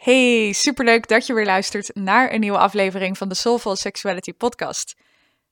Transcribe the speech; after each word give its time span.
Hey, 0.00 0.52
superleuk 0.52 1.08
dat 1.08 1.26
je 1.26 1.34
weer 1.34 1.44
luistert 1.44 1.94
naar 1.94 2.32
een 2.32 2.40
nieuwe 2.40 2.58
aflevering 2.58 3.18
van 3.18 3.28
de 3.28 3.34
Soulful 3.34 3.76
Sexuality 3.76 4.32
podcast. 4.32 4.96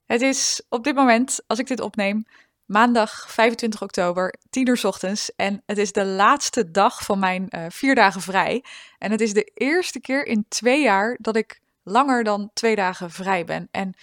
Het 0.06 0.20
is 0.20 0.62
op 0.68 0.84
dit 0.84 0.94
moment, 0.94 1.40
als 1.46 1.58
ik 1.58 1.66
dit 1.66 1.80
opneem, 1.80 2.24
maandag 2.64 3.30
25 3.30 3.82
oktober, 3.82 4.34
10 4.50 4.68
uur 4.68 4.80
ochtends. 4.86 5.34
En 5.36 5.62
het 5.66 5.78
is 5.78 5.92
de 5.92 6.04
laatste 6.04 6.70
dag 6.70 7.04
van 7.04 7.18
mijn 7.18 7.46
uh, 7.50 7.64
vier 7.68 7.94
dagen 7.94 8.20
vrij. 8.20 8.64
En 8.98 9.10
het 9.10 9.20
is 9.20 9.32
de 9.32 9.50
eerste 9.54 10.00
keer 10.00 10.26
in 10.26 10.44
twee 10.48 10.82
jaar 10.82 11.16
dat 11.20 11.36
ik 11.36 11.60
langer 11.82 12.24
dan 12.24 12.50
twee 12.52 12.76
dagen 12.76 13.10
vrij 13.10 13.44
ben. 13.44 13.68
En 13.70 13.94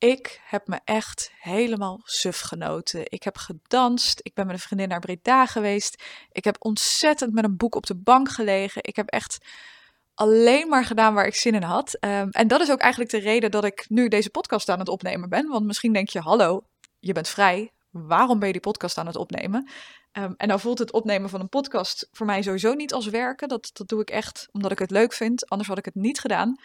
ik 0.00 0.40
heb 0.44 0.66
me 0.66 0.80
echt 0.84 1.32
helemaal 1.38 2.00
suf 2.04 2.40
genoten. 2.40 3.02
Ik 3.04 3.22
heb 3.22 3.36
gedanst. 3.36 4.20
Ik 4.22 4.34
ben 4.34 4.46
met 4.46 4.54
een 4.54 4.60
vriendin 4.60 4.88
naar 4.88 5.00
Breda 5.00 5.46
geweest. 5.46 6.02
Ik 6.32 6.44
heb 6.44 6.56
ontzettend 6.58 7.32
met 7.32 7.44
een 7.44 7.56
boek 7.56 7.74
op 7.74 7.86
de 7.86 7.96
bank 7.96 8.28
gelegen. 8.28 8.82
Ik 8.84 8.96
heb 8.96 9.08
echt 9.08 9.38
alleen 10.14 10.68
maar 10.68 10.84
gedaan 10.84 11.14
waar 11.14 11.26
ik 11.26 11.34
zin 11.34 11.54
in 11.54 11.62
had. 11.62 11.96
Um, 12.00 12.30
en 12.30 12.48
dat 12.48 12.60
is 12.60 12.70
ook 12.70 12.80
eigenlijk 12.80 13.10
de 13.12 13.18
reden 13.18 13.50
dat 13.50 13.64
ik 13.64 13.84
nu 13.88 14.08
deze 14.08 14.30
podcast 14.30 14.68
aan 14.68 14.78
het 14.78 14.88
opnemen 14.88 15.28
ben. 15.28 15.48
Want 15.48 15.66
misschien 15.66 15.92
denk 15.92 16.08
je: 16.08 16.20
hallo, 16.20 16.62
je 16.98 17.12
bent 17.12 17.28
vrij. 17.28 17.72
Waarom 17.90 18.38
ben 18.38 18.46
je 18.46 18.52
die 18.52 18.62
podcast 18.62 18.98
aan 18.98 19.06
het 19.06 19.16
opnemen? 19.16 19.70
Um, 20.12 20.34
en 20.36 20.48
nou 20.48 20.60
voelt 20.60 20.78
het 20.78 20.92
opnemen 20.92 21.30
van 21.30 21.40
een 21.40 21.48
podcast 21.48 22.08
voor 22.12 22.26
mij 22.26 22.42
sowieso 22.42 22.74
niet 22.74 22.92
als 22.92 23.06
werken. 23.06 23.48
Dat, 23.48 23.70
dat 23.72 23.88
doe 23.88 24.00
ik 24.00 24.10
echt 24.10 24.48
omdat 24.52 24.70
ik 24.70 24.78
het 24.78 24.90
leuk 24.90 25.12
vind. 25.12 25.48
Anders 25.48 25.68
had 25.68 25.78
ik 25.78 25.84
het 25.84 25.94
niet 25.94 26.20
gedaan. 26.20 26.56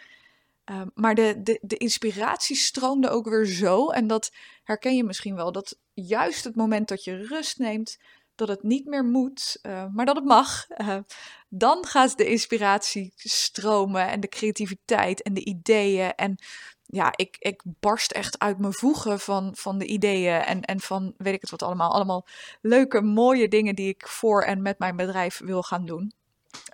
Um, 0.70 0.90
maar 0.94 1.14
de, 1.14 1.42
de, 1.42 1.58
de 1.62 1.76
inspiratie 1.76 2.56
stroomde 2.56 3.08
ook 3.08 3.28
weer 3.28 3.46
zo. 3.46 3.90
En 3.90 4.06
dat 4.06 4.32
herken 4.64 4.96
je 4.96 5.04
misschien 5.04 5.34
wel. 5.34 5.52
Dat 5.52 5.78
juist 5.94 6.44
het 6.44 6.56
moment 6.56 6.88
dat 6.88 7.04
je 7.04 7.26
rust 7.26 7.58
neemt, 7.58 7.98
dat 8.34 8.48
het 8.48 8.62
niet 8.62 8.86
meer 8.86 9.04
moet, 9.04 9.58
uh, 9.62 9.86
maar 9.92 10.06
dat 10.06 10.16
het 10.16 10.24
mag. 10.24 10.66
Uh, 10.78 10.98
dan 11.48 11.86
gaat 11.86 12.16
de 12.16 12.28
inspiratie 12.28 13.12
stromen 13.16 14.08
en 14.08 14.20
de 14.20 14.28
creativiteit 14.28 15.22
en 15.22 15.34
de 15.34 15.44
ideeën. 15.44 16.14
En 16.14 16.38
ja, 16.86 17.12
ik, 17.16 17.36
ik 17.38 17.62
barst 17.64 18.12
echt 18.12 18.38
uit 18.38 18.58
mijn 18.58 18.72
voegen 18.72 19.20
van, 19.20 19.50
van 19.56 19.78
de 19.78 19.86
ideeën 19.86 20.40
en, 20.40 20.60
en 20.60 20.80
van 20.80 21.14
weet 21.16 21.34
ik 21.34 21.40
het 21.40 21.50
wat 21.50 21.62
allemaal. 21.62 21.92
Allemaal 21.92 22.26
leuke, 22.60 23.00
mooie 23.00 23.48
dingen 23.48 23.74
die 23.74 23.88
ik 23.88 24.08
voor 24.08 24.42
en 24.42 24.62
met 24.62 24.78
mijn 24.78 24.96
bedrijf 24.96 25.40
wil 25.44 25.62
gaan 25.62 25.86
doen. 25.86 26.12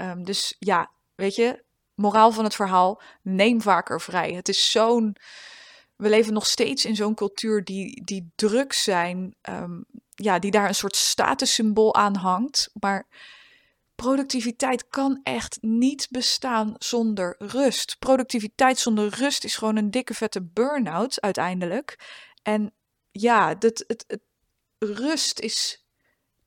Um, 0.01 0.25
dus 0.25 0.57
ja, 0.59 0.91
weet 1.15 1.35
je, 1.35 1.63
moraal 2.03 2.33
van 2.33 2.45
het 2.45 2.55
verhaal, 2.55 3.03
neem 3.23 3.63
vaker 3.63 4.01
vrij. 4.01 4.33
Het 4.33 4.49
is 4.49 4.71
zo'n. 4.71 5.17
We 5.97 6.09
leven 6.09 6.33
nog 6.33 6.47
steeds 6.47 6.85
in 6.85 6.97
zo'n 6.97 7.15
cultuur 7.15 7.65
die, 7.65 8.05
die 8.05 8.33
druk 8.35 8.73
zijn, 8.73 9.35
um, 9.49 9.85
ja, 10.09 10.39
die 10.39 10.51
daar 10.51 10.69
een 10.69 10.75
soort 10.75 10.97
statussymbool 10.97 11.95
aan 11.95 12.17
hangt. 12.17 12.71
Maar 12.81 13.07
productiviteit 13.95 14.89
kan 14.89 15.21
echt 15.23 15.59
niet 15.61 16.09
bestaan 16.11 16.75
zonder 16.79 17.35
rust. 17.39 17.97
Productiviteit 17.99 18.79
zonder 18.79 19.09
rust 19.09 19.45
is 19.45 19.57
gewoon 19.57 19.77
een 19.77 19.91
dikke 19.91 20.15
vette 20.15 20.43
burn-out 20.43 21.21
uiteindelijk. 21.21 21.99
En 22.43 22.75
ja, 23.11 23.57
het, 23.59 23.85
het, 23.87 24.21
rust 24.79 25.41
is 25.41 25.87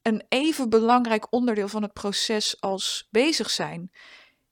een 0.02 0.24
even 0.30 0.70
belangrijk 0.70 1.32
onderdeel 1.34 1.68
van 1.68 1.82
het 1.82 1.94
proces 1.94 2.62
als 2.62 3.08
bezig 3.12 3.50
zijn 3.50 3.92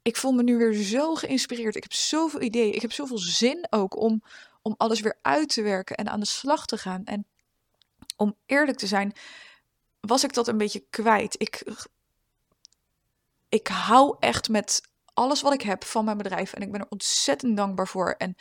ik 0.03 0.17
voel 0.17 0.31
me 0.31 0.43
nu 0.43 0.57
weer 0.57 0.73
zo 0.73 1.15
geïnspireerd. 1.15 1.75
Ik 1.75 1.83
heb 1.83 1.93
zoveel 1.93 2.41
ideeën. 2.41 2.73
Ik 2.73 2.81
heb 2.81 2.91
zoveel 2.91 3.17
zin 3.17 3.67
ook 3.69 3.97
om, 3.97 4.23
om 4.61 4.75
alles 4.77 4.99
weer 4.99 5.17
uit 5.21 5.49
te 5.49 5.61
werken 5.61 5.95
en 5.95 6.09
aan 6.09 6.19
de 6.19 6.25
slag 6.25 6.65
te 6.65 6.77
gaan. 6.77 7.05
En 7.05 7.27
om 8.15 8.35
eerlijk 8.45 8.77
te 8.77 8.87
zijn, 8.87 9.13
was 9.99 10.23
ik 10.23 10.33
dat 10.33 10.47
een 10.47 10.57
beetje 10.57 10.85
kwijt. 10.89 11.35
Ik, 11.41 11.63
ik 13.49 13.67
hou 13.67 14.15
echt 14.19 14.49
met 14.49 14.81
alles 15.13 15.41
wat 15.41 15.53
ik 15.53 15.61
heb 15.61 15.83
van 15.83 16.05
mijn 16.05 16.17
bedrijf. 16.17 16.53
En 16.53 16.61
ik 16.61 16.71
ben 16.71 16.81
er 16.81 16.89
ontzettend 16.89 17.57
dankbaar 17.57 17.87
voor. 17.87 18.15
En 18.17 18.35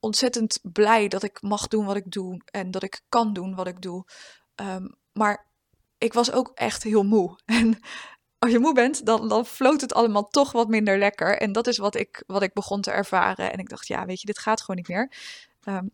ontzettend 0.00 0.58
blij 0.62 1.08
dat 1.08 1.22
ik 1.22 1.42
mag 1.42 1.68
doen 1.68 1.84
wat 1.84 1.96
ik 1.96 2.12
doe. 2.12 2.40
En 2.44 2.70
dat 2.70 2.82
ik 2.82 3.00
kan 3.08 3.32
doen 3.32 3.54
wat 3.54 3.66
ik 3.66 3.82
doe. 3.82 4.04
Um, 4.54 4.94
maar 5.12 5.46
ik 5.98 6.12
was 6.12 6.32
ook 6.32 6.50
echt 6.54 6.82
heel 6.82 7.04
moe. 7.04 7.38
En 7.44 7.80
als 8.40 8.50
je 8.50 8.58
moe 8.58 8.74
bent, 8.74 9.06
dan, 9.06 9.28
dan 9.28 9.46
floot 9.46 9.80
het 9.80 9.94
allemaal 9.94 10.28
toch 10.28 10.52
wat 10.52 10.68
minder 10.68 10.98
lekker. 10.98 11.38
En 11.38 11.52
dat 11.52 11.66
is 11.66 11.78
wat 11.78 11.94
ik, 11.94 12.22
wat 12.26 12.42
ik 12.42 12.52
begon 12.52 12.80
te 12.80 12.90
ervaren. 12.90 13.52
En 13.52 13.58
ik 13.58 13.68
dacht, 13.68 13.86
ja, 13.86 14.06
weet 14.06 14.20
je, 14.20 14.26
dit 14.26 14.38
gaat 14.38 14.60
gewoon 14.60 14.76
niet 14.76 14.88
meer. 14.88 15.12
Um, 15.64 15.90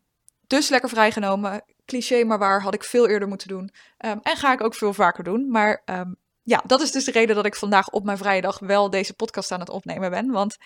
dus 0.47 0.69
lekker 0.69 0.89
vrijgenomen. 0.89 1.65
Cliché, 1.85 2.25
maar 2.25 2.39
waar 2.39 2.63
had 2.63 2.75
ik 2.75 2.85
veel 2.85 3.09
eerder 3.09 3.29
moeten 3.29 3.49
doen. 3.49 3.71
Um, 4.05 4.21
en 4.23 4.37
ga 4.37 4.53
ik 4.53 4.61
ook 4.61 4.75
veel 4.75 4.93
vaker 4.93 5.25
doen. 5.25 5.51
Maar 5.51 5.83
um, 5.85 6.17
ja, 6.43 6.63
dat 6.67 6.81
is 6.81 6.91
dus 6.91 7.05
de 7.05 7.11
reden 7.11 7.37
dat 7.37 7.47
ik 7.47 7.55
vandaag 7.55 7.91
op 7.91 8.05
mijn 8.05 8.19
vrije 8.19 8.41
dag 8.41 8.59
wel 8.59 8.91
deze 8.91 9.15
podcast 9.15 9.53
aan 9.53 9.61
het 9.61 9.71
opnemen 9.71 10.11
ben. 10.11 10.31
Want 10.31 10.57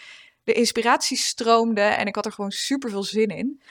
de 0.45 0.53
inspiratie 0.53 1.17
stroomde 1.17 1.81
en 1.81 2.07
ik 2.07 2.15
had 2.15 2.27
er 2.27 2.33
gewoon 2.33 2.51
super 2.51 2.91
veel 2.91 3.03
zin 3.05 3.29
in. 3.29 3.63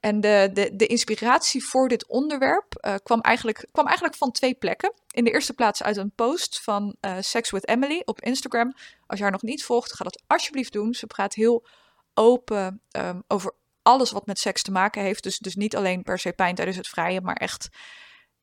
En 0.00 0.20
de, 0.20 0.50
de, 0.52 0.76
de 0.76 0.86
inspiratie 0.86 1.64
voor 1.64 1.88
dit 1.88 2.06
onderwerp 2.06 2.86
uh, 2.86 2.94
kwam, 3.02 3.20
eigenlijk, 3.20 3.66
kwam 3.72 3.86
eigenlijk 3.86 4.16
van 4.16 4.32
twee 4.32 4.54
plekken. 4.54 4.92
In 5.10 5.24
de 5.24 5.30
eerste 5.30 5.52
plaats 5.52 5.82
uit 5.82 5.96
een 5.96 6.12
post 6.14 6.60
van 6.62 6.96
uh, 7.00 7.16
Sex 7.20 7.50
with 7.50 7.68
Emily 7.68 8.02
op 8.04 8.20
Instagram. 8.20 8.74
Als 9.06 9.18
je 9.18 9.22
haar 9.24 9.32
nog 9.32 9.42
niet 9.42 9.64
volgt, 9.64 9.94
ga 9.94 10.04
dat 10.04 10.22
alsjeblieft 10.26 10.72
doen. 10.72 10.94
Ze 10.94 11.06
praat 11.06 11.34
heel 11.34 11.66
open 12.14 12.82
um, 12.96 13.22
over 13.28 13.54
alles 13.82 14.10
wat 14.10 14.26
met 14.26 14.38
seks 14.38 14.62
te 14.62 14.70
maken 14.70 15.02
heeft. 15.02 15.22
Dus, 15.22 15.38
dus 15.38 15.54
niet 15.54 15.76
alleen 15.76 16.02
per 16.02 16.18
se 16.18 16.32
pijn 16.32 16.54
tijdens 16.54 16.76
het 16.76 16.88
vrije, 16.88 17.20
maar 17.20 17.36
echt 17.36 17.68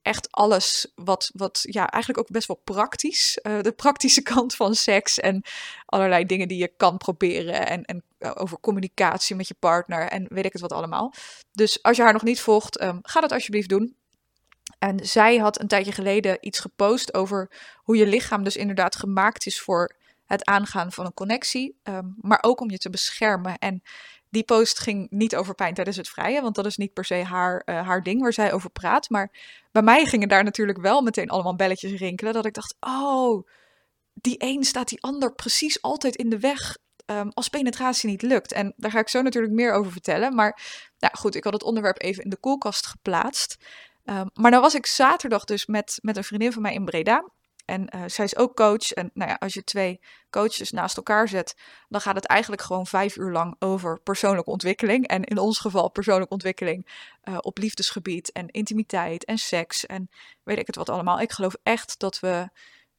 echt 0.07 0.31
alles 0.31 0.91
wat, 0.95 1.31
wat 1.33 1.59
ja, 1.61 1.89
eigenlijk 1.89 2.23
ook 2.23 2.31
best 2.31 2.47
wel 2.47 2.61
praktisch. 2.63 3.39
Uh, 3.43 3.61
de 3.61 3.71
praktische 3.71 4.21
kant 4.33 4.55
van 4.55 4.75
seks 4.75 5.19
en 5.19 5.43
allerlei 5.85 6.25
dingen 6.25 6.47
die 6.47 6.57
je 6.57 6.71
kan 6.77 6.97
proberen. 6.97 7.67
En, 7.67 7.85
en 7.85 8.03
uh, 8.19 8.31
over 8.33 8.59
communicatie 8.59 9.35
met 9.35 9.47
je 9.47 9.55
partner 9.59 10.07
en 10.07 10.25
weet 10.29 10.45
ik 10.45 10.51
het 10.51 10.61
wat 10.61 10.71
allemaal. 10.71 11.13
Dus 11.51 11.83
als 11.83 11.97
je 11.97 12.03
haar 12.03 12.13
nog 12.13 12.23
niet 12.23 12.39
volgt, 12.39 12.81
um, 12.81 12.99
ga 13.01 13.21
dat 13.21 13.31
alsjeblieft 13.31 13.69
doen. 13.69 13.95
En 14.79 15.05
zij 15.05 15.37
had 15.37 15.59
een 15.59 15.67
tijdje 15.67 15.91
geleden 15.91 16.37
iets 16.41 16.59
gepost 16.59 17.13
over 17.13 17.51
hoe 17.75 17.97
je 17.97 18.07
lichaam 18.07 18.43
dus 18.43 18.55
inderdaad 18.55 18.95
gemaakt 18.95 19.45
is 19.45 19.61
voor 19.61 19.95
het 20.25 20.45
aangaan 20.45 20.91
van 20.91 21.05
een 21.05 21.13
connectie, 21.13 21.79
um, 21.83 22.15
maar 22.17 22.39
ook 22.41 22.59
om 22.59 22.69
je 22.69 22.77
te 22.77 22.89
beschermen. 22.89 23.57
En 23.57 23.81
die 24.37 24.45
post 24.45 24.79
ging 24.79 25.07
niet 25.09 25.35
over 25.35 25.55
pijn 25.55 25.73
tijdens 25.73 25.97
het 25.97 26.09
vrije, 26.09 26.41
want 26.41 26.55
dat 26.55 26.65
is 26.65 26.77
niet 26.77 26.93
per 26.93 27.05
se 27.05 27.15
haar, 27.15 27.61
uh, 27.65 27.87
haar 27.87 28.03
ding 28.03 28.21
waar 28.21 28.33
zij 28.33 28.53
over 28.53 28.69
praat. 28.69 29.09
Maar 29.09 29.31
bij 29.71 29.81
mij 29.81 30.05
gingen 30.05 30.27
daar 30.27 30.43
natuurlijk 30.43 30.81
wel 30.81 31.01
meteen 31.01 31.29
allemaal 31.29 31.55
belletjes 31.55 31.99
rinkelen. 31.99 32.33
Dat 32.33 32.45
ik 32.45 32.53
dacht, 32.53 32.75
oh, 32.79 33.47
die 34.13 34.35
een 34.37 34.63
staat 34.63 34.89
die 34.89 35.01
ander 35.01 35.33
precies 35.33 35.81
altijd 35.81 36.15
in 36.15 36.29
de 36.29 36.39
weg 36.39 36.77
um, 37.05 37.29
als 37.33 37.47
penetratie 37.47 38.09
niet 38.09 38.21
lukt. 38.21 38.51
En 38.51 38.73
daar 38.75 38.91
ga 38.91 38.99
ik 38.99 39.09
zo 39.09 39.21
natuurlijk 39.21 39.53
meer 39.53 39.73
over 39.73 39.91
vertellen. 39.91 40.35
Maar 40.35 40.59
nou 40.99 41.17
goed, 41.17 41.35
ik 41.35 41.43
had 41.43 41.53
het 41.53 41.63
onderwerp 41.63 42.01
even 42.01 42.23
in 42.23 42.29
de 42.29 42.39
koelkast 42.39 42.87
geplaatst. 42.87 43.57
Um, 44.05 44.29
maar 44.33 44.51
dan 44.51 44.61
was 44.61 44.75
ik 44.75 44.85
zaterdag 44.85 45.43
dus 45.43 45.65
met, 45.65 45.97
met 46.01 46.17
een 46.17 46.23
vriendin 46.23 46.51
van 46.51 46.61
mij 46.61 46.73
in 46.73 46.85
Breda. 46.85 47.31
En 47.67 47.95
uh, 47.95 48.01
zij 48.05 48.25
is 48.25 48.37
ook 48.37 48.55
coach. 48.55 48.91
En 48.91 49.09
nou 49.13 49.29
ja, 49.29 49.35
als 49.39 49.53
je 49.53 49.63
twee 49.63 49.99
coaches 50.29 50.71
naast 50.71 50.97
elkaar 50.97 51.27
zet, 51.27 51.55
dan 51.89 52.01
gaat 52.01 52.15
het 52.15 52.25
eigenlijk 52.25 52.61
gewoon 52.61 52.87
vijf 52.87 53.15
uur 53.17 53.31
lang 53.31 53.55
over 53.59 53.99
persoonlijke 54.01 54.51
ontwikkeling. 54.51 55.07
En 55.07 55.23
in 55.23 55.37
ons 55.37 55.59
geval 55.59 55.89
persoonlijke 55.89 56.33
ontwikkeling 56.33 56.87
uh, 57.23 57.37
op 57.41 57.57
liefdesgebied 57.57 58.31
en 58.31 58.47
intimiteit 58.47 59.25
en 59.25 59.37
seks 59.37 59.85
en 59.85 60.09
weet 60.43 60.57
ik 60.57 60.67
het 60.67 60.75
wat 60.75 60.89
allemaal. 60.89 61.19
Ik 61.19 61.31
geloof 61.31 61.55
echt 61.63 61.99
dat 61.99 62.19
we 62.19 62.49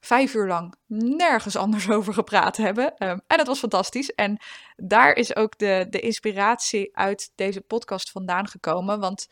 vijf 0.00 0.34
uur 0.34 0.46
lang 0.46 0.74
nergens 0.86 1.56
anders 1.64 1.90
over 1.90 2.14
gepraat 2.14 2.56
hebben. 2.56 3.08
Um, 3.08 3.20
en 3.26 3.36
dat 3.36 3.46
was 3.46 3.58
fantastisch. 3.58 4.14
En 4.14 4.38
daar 4.76 5.12
is 5.12 5.36
ook 5.36 5.58
de, 5.58 5.86
de 5.90 6.00
inspiratie 6.00 6.96
uit 6.96 7.32
deze 7.34 7.60
podcast 7.60 8.10
vandaan 8.10 8.48
gekomen. 8.48 9.00
Want 9.00 9.28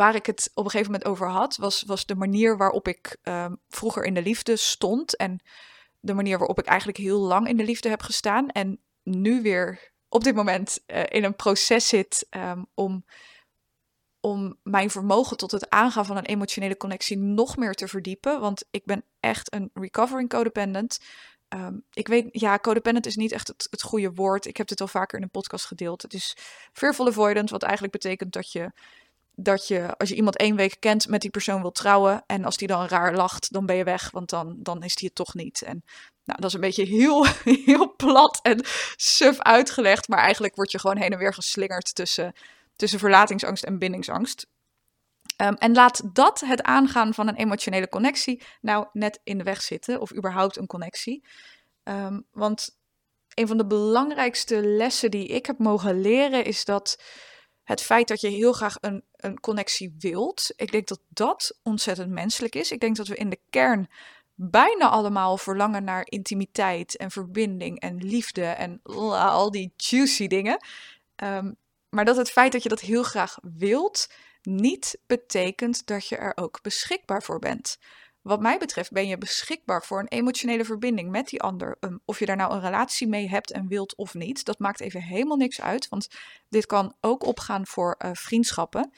waar 0.00 0.14
ik 0.14 0.26
het 0.26 0.50
op 0.54 0.64
een 0.64 0.70
gegeven 0.70 0.92
moment 0.92 1.10
over 1.10 1.28
had, 1.28 1.56
was, 1.56 1.82
was 1.82 2.06
de 2.06 2.14
manier 2.14 2.56
waarop 2.56 2.88
ik 2.88 3.16
um, 3.22 3.60
vroeger 3.68 4.04
in 4.04 4.14
de 4.14 4.22
liefde 4.22 4.56
stond. 4.56 5.16
En 5.16 5.40
de 6.00 6.14
manier 6.14 6.38
waarop 6.38 6.58
ik 6.58 6.66
eigenlijk 6.66 6.98
heel 6.98 7.18
lang 7.18 7.48
in 7.48 7.56
de 7.56 7.64
liefde 7.64 7.88
heb 7.88 8.02
gestaan. 8.02 8.48
En 8.48 8.80
nu 9.02 9.42
weer 9.42 9.92
op 10.08 10.24
dit 10.24 10.34
moment 10.34 10.80
uh, 10.86 11.02
in 11.08 11.24
een 11.24 11.36
proces 11.36 11.88
zit 11.88 12.26
um, 12.30 12.66
om, 12.74 13.04
om 14.20 14.58
mijn 14.62 14.90
vermogen 14.90 15.36
tot 15.36 15.50
het 15.50 15.70
aangaan 15.70 16.06
van 16.06 16.16
een 16.16 16.26
emotionele 16.26 16.76
connectie 16.76 17.18
nog 17.18 17.56
meer 17.56 17.74
te 17.74 17.88
verdiepen. 17.88 18.40
Want 18.40 18.64
ik 18.70 18.84
ben 18.84 19.04
echt 19.20 19.54
een 19.54 19.70
recovering 19.74 20.28
codependent. 20.28 20.98
Ehm, 21.48 21.74
ik 21.92 22.08
weet, 22.08 22.28
ja, 22.32 22.58
codependent 22.58 23.06
is 23.06 23.16
niet 23.16 23.32
echt 23.32 23.48
het, 23.48 23.66
het 23.70 23.82
goede 23.82 24.12
woord. 24.12 24.46
Ik 24.46 24.56
heb 24.56 24.68
dit 24.68 24.80
al 24.80 24.88
vaker 24.88 25.16
in 25.16 25.22
een 25.22 25.30
podcast 25.30 25.64
gedeeld. 25.64 26.02
Het 26.02 26.14
is 26.14 26.36
fearful 26.72 27.06
avoidant, 27.06 27.50
wat 27.50 27.62
eigenlijk 27.62 27.92
betekent 27.92 28.32
dat 28.32 28.52
je, 28.52 28.72
dat 29.42 29.68
je, 29.68 29.96
als 29.96 30.08
je 30.08 30.14
iemand 30.14 30.36
één 30.36 30.56
week 30.56 30.76
kent, 30.78 31.08
met 31.08 31.20
die 31.20 31.30
persoon 31.30 31.60
wil 31.60 31.72
trouwen. 31.72 32.22
En 32.26 32.44
als 32.44 32.56
die 32.56 32.68
dan 32.68 32.86
raar 32.86 33.14
lacht, 33.14 33.52
dan 33.52 33.66
ben 33.66 33.76
je 33.76 33.84
weg, 33.84 34.10
want 34.10 34.30
dan, 34.30 34.56
dan 34.58 34.82
is 34.82 34.94
die 34.94 35.06
het 35.06 35.16
toch 35.16 35.34
niet. 35.34 35.62
En 35.62 35.84
nou, 36.24 36.40
dat 36.40 36.48
is 36.48 36.54
een 36.54 36.60
beetje 36.60 36.84
heel, 36.84 37.26
heel 37.66 37.94
plat 37.96 38.38
en 38.42 38.64
suf 38.96 39.40
uitgelegd. 39.40 40.08
Maar 40.08 40.18
eigenlijk 40.18 40.54
word 40.54 40.70
je 40.70 40.78
gewoon 40.78 40.96
heen 40.96 41.12
en 41.12 41.18
weer 41.18 41.34
geslingerd 41.34 41.94
tussen, 41.94 42.32
tussen 42.76 42.98
verlatingsangst 42.98 43.64
en 43.64 43.78
bindingsangst. 43.78 44.46
Ehm, 45.36 45.54
en 45.54 45.74
laat 45.74 46.14
dat 46.14 46.40
het 46.40 46.62
aangaan 46.62 47.14
van 47.14 47.28
een 47.28 47.36
emotionele 47.36 47.88
connectie 47.88 48.42
nou 48.60 48.86
net 48.92 49.20
in 49.24 49.38
de 49.38 49.44
weg 49.44 49.62
zitten, 49.62 50.00
of 50.00 50.14
überhaupt 50.14 50.56
een 50.56 50.66
connectie. 50.66 51.24
Ehm, 51.82 52.20
want 52.30 52.78
een 53.34 53.46
van 53.46 53.56
de 53.56 53.66
belangrijkste 53.66 54.60
lessen 54.62 55.10
die 55.10 55.26
ik 55.26 55.46
heb 55.46 55.58
mogen 55.58 56.00
leren 56.00 56.44
is 56.44 56.64
dat 56.64 57.02
het 57.70 57.82
feit 57.82 58.08
dat 58.08 58.20
je 58.20 58.28
heel 58.28 58.52
graag 58.52 58.76
een, 58.80 59.04
een 59.16 59.40
connectie 59.40 59.94
wilt, 59.98 60.52
ik 60.56 60.72
denk 60.72 60.88
dat 60.88 61.00
dat 61.08 61.58
ontzettend 61.62 62.10
menselijk 62.10 62.54
is. 62.54 62.70
Ik 62.70 62.80
denk 62.80 62.96
dat 62.96 63.06
we 63.06 63.16
in 63.16 63.30
de 63.30 63.40
kern 63.50 63.88
bijna 64.34 64.88
allemaal 64.88 65.36
verlangen 65.36 65.84
naar 65.84 66.06
intimiteit 66.08 66.96
en 66.96 67.10
verbinding 67.10 67.80
en 67.80 67.96
liefde 67.96 68.44
en 68.44 68.80
al 68.82 69.50
die 69.50 69.72
juicy 69.76 70.26
dingen. 70.26 70.64
Ehm, 71.16 71.52
maar 71.88 72.04
dat 72.04 72.16
het 72.16 72.30
feit 72.30 72.52
dat 72.52 72.62
je 72.62 72.68
dat 72.68 72.80
heel 72.80 73.02
graag 73.02 73.38
wilt, 73.42 74.12
niet 74.42 75.00
betekent 75.06 75.86
dat 75.86 76.06
je 76.06 76.16
er 76.16 76.32
ook 76.36 76.62
beschikbaar 76.62 77.22
voor 77.22 77.38
bent. 77.38 77.78
Wat 78.22 78.40
mij 78.40 78.58
betreft 78.58 78.92
ben 78.92 79.06
je 79.06 79.18
beschikbaar 79.18 79.84
voor 79.84 79.98
een 79.98 80.08
emotionele 80.08 80.64
verbinding 80.64 81.10
met 81.10 81.28
die 81.28 81.40
ander. 81.40 81.76
Um, 81.80 82.00
of 82.04 82.18
je 82.18 82.26
daar 82.26 82.36
nou 82.36 82.52
een 82.52 82.60
relatie 82.60 83.08
mee 83.08 83.28
hebt 83.28 83.50
en 83.50 83.68
wilt 83.68 83.96
of 83.96 84.14
niet, 84.14 84.44
dat 84.44 84.58
maakt 84.58 84.80
even 84.80 85.02
helemaal 85.02 85.36
niks 85.36 85.60
uit. 85.60 85.88
Want 85.88 86.08
dit 86.48 86.66
kan 86.66 86.96
ook 87.00 87.24
opgaan 87.24 87.66
voor 87.66 87.94
uh, 87.98 88.10
vriendschappen. 88.12 88.92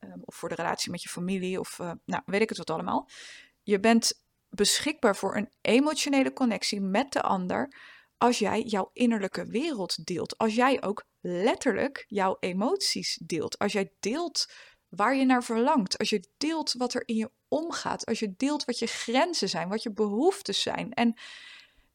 Um, 0.00 0.22
of 0.24 0.34
voor 0.34 0.48
de 0.48 0.54
relatie 0.54 0.90
met 0.90 1.02
je 1.02 1.08
familie 1.08 1.60
of 1.60 1.78
uh, 1.78 1.92
nou, 2.04 2.22
weet 2.26 2.40
ik 2.40 2.48
het 2.48 2.58
wat 2.58 2.70
allemaal. 2.70 3.08
Je 3.62 3.80
bent 3.80 4.22
beschikbaar 4.48 5.16
voor 5.16 5.36
een 5.36 5.52
emotionele 5.60 6.32
connectie 6.32 6.80
met 6.80 7.12
de 7.12 7.22
ander 7.22 7.74
als 8.18 8.38
jij 8.38 8.62
jouw 8.62 8.90
innerlijke 8.92 9.46
wereld 9.46 10.06
deelt. 10.06 10.38
Als 10.38 10.54
jij 10.54 10.82
ook 10.82 11.04
letterlijk 11.20 12.04
jouw 12.06 12.36
emoties 12.40 13.18
deelt. 13.22 13.58
Als 13.58 13.72
jij 13.72 13.92
deelt 14.00 14.52
waar 14.88 15.16
je 15.16 15.24
naar 15.24 15.44
verlangt. 15.44 15.98
Als 15.98 16.10
je 16.10 16.24
deelt 16.36 16.72
wat 16.72 16.94
er 16.94 17.02
in 17.06 17.16
je 17.16 17.30
omgaat. 17.48 18.06
Als 18.06 18.18
je 18.18 18.34
deelt 18.36 18.64
wat 18.64 18.78
je 18.78 18.86
grenzen 18.86 19.48
zijn, 19.48 19.68
wat 19.68 19.82
je 19.82 19.92
behoeftes 19.92 20.62
zijn. 20.62 20.92
En 20.92 21.14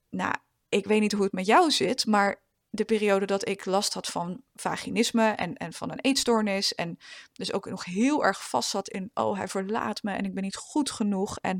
nou, 0.10 0.36
ik 0.70 0.86
weet 0.86 1.02
niet 1.02 1.12
hoe 1.12 1.24
het 1.24 1.32
met 1.32 1.46
jou 1.46 1.72
zit, 1.72 2.06
maar 2.06 2.42
de 2.70 2.86
periode 2.86 3.26
dat 3.26 3.48
ik 3.48 3.66
last 3.66 3.94
had 3.94 4.08
van 4.08 4.44
vaginisme 4.56 5.30
en, 5.30 5.58
en 5.58 5.74
van 5.74 5.92
een 5.92 6.00
eetstoornis. 6.00 6.76
En 6.76 6.98
dus 7.34 7.54
ook 7.54 7.66
nog 7.70 7.86
heel 7.86 8.26
erg 8.26 8.50
vast 8.50 8.70
zat 8.70 8.90
in, 8.90 9.12
oh 9.14 9.38
hij 9.38 9.48
verlaat 9.48 10.04
me 10.04 10.12
en 10.12 10.26
ik 10.26 10.34
ben 10.34 10.44
niet 10.44 10.56
goed 10.56 10.92
genoeg. 10.92 11.38
En 11.38 11.60